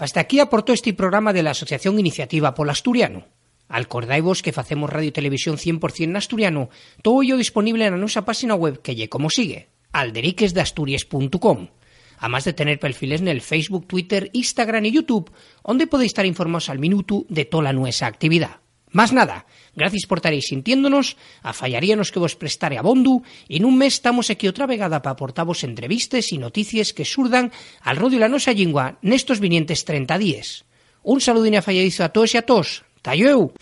[0.00, 3.26] Hasta aquí aportó este programa de la Asociación Iniciativa Polo Asturiano.
[3.68, 6.70] Acordaivos que facemos radio y televisión 100% en asturiano,
[7.02, 11.68] todo ello disponible en nuestra página web que lle como sigue, alderiquesdeasturias.com.
[12.16, 15.30] Además de tener perfiles en el Facebook, Twitter, Instagram y YouTube,
[15.62, 18.59] donde podéis estar informados al minuto de toda nuestra actividad.
[18.92, 23.64] Más nada, gracias por estaréis sintiéndonos, a fallaríanos que vos prestare a Bondu, y en
[23.64, 28.18] un mes estamos aquí otra vegada para aportaros entrevistas y noticias que surdan al rodio
[28.18, 30.64] la nosa lingua nestos vinientes 30 días.
[31.02, 32.84] Un saludín a falladizo a todos y a todos.
[33.02, 33.54] Talleu!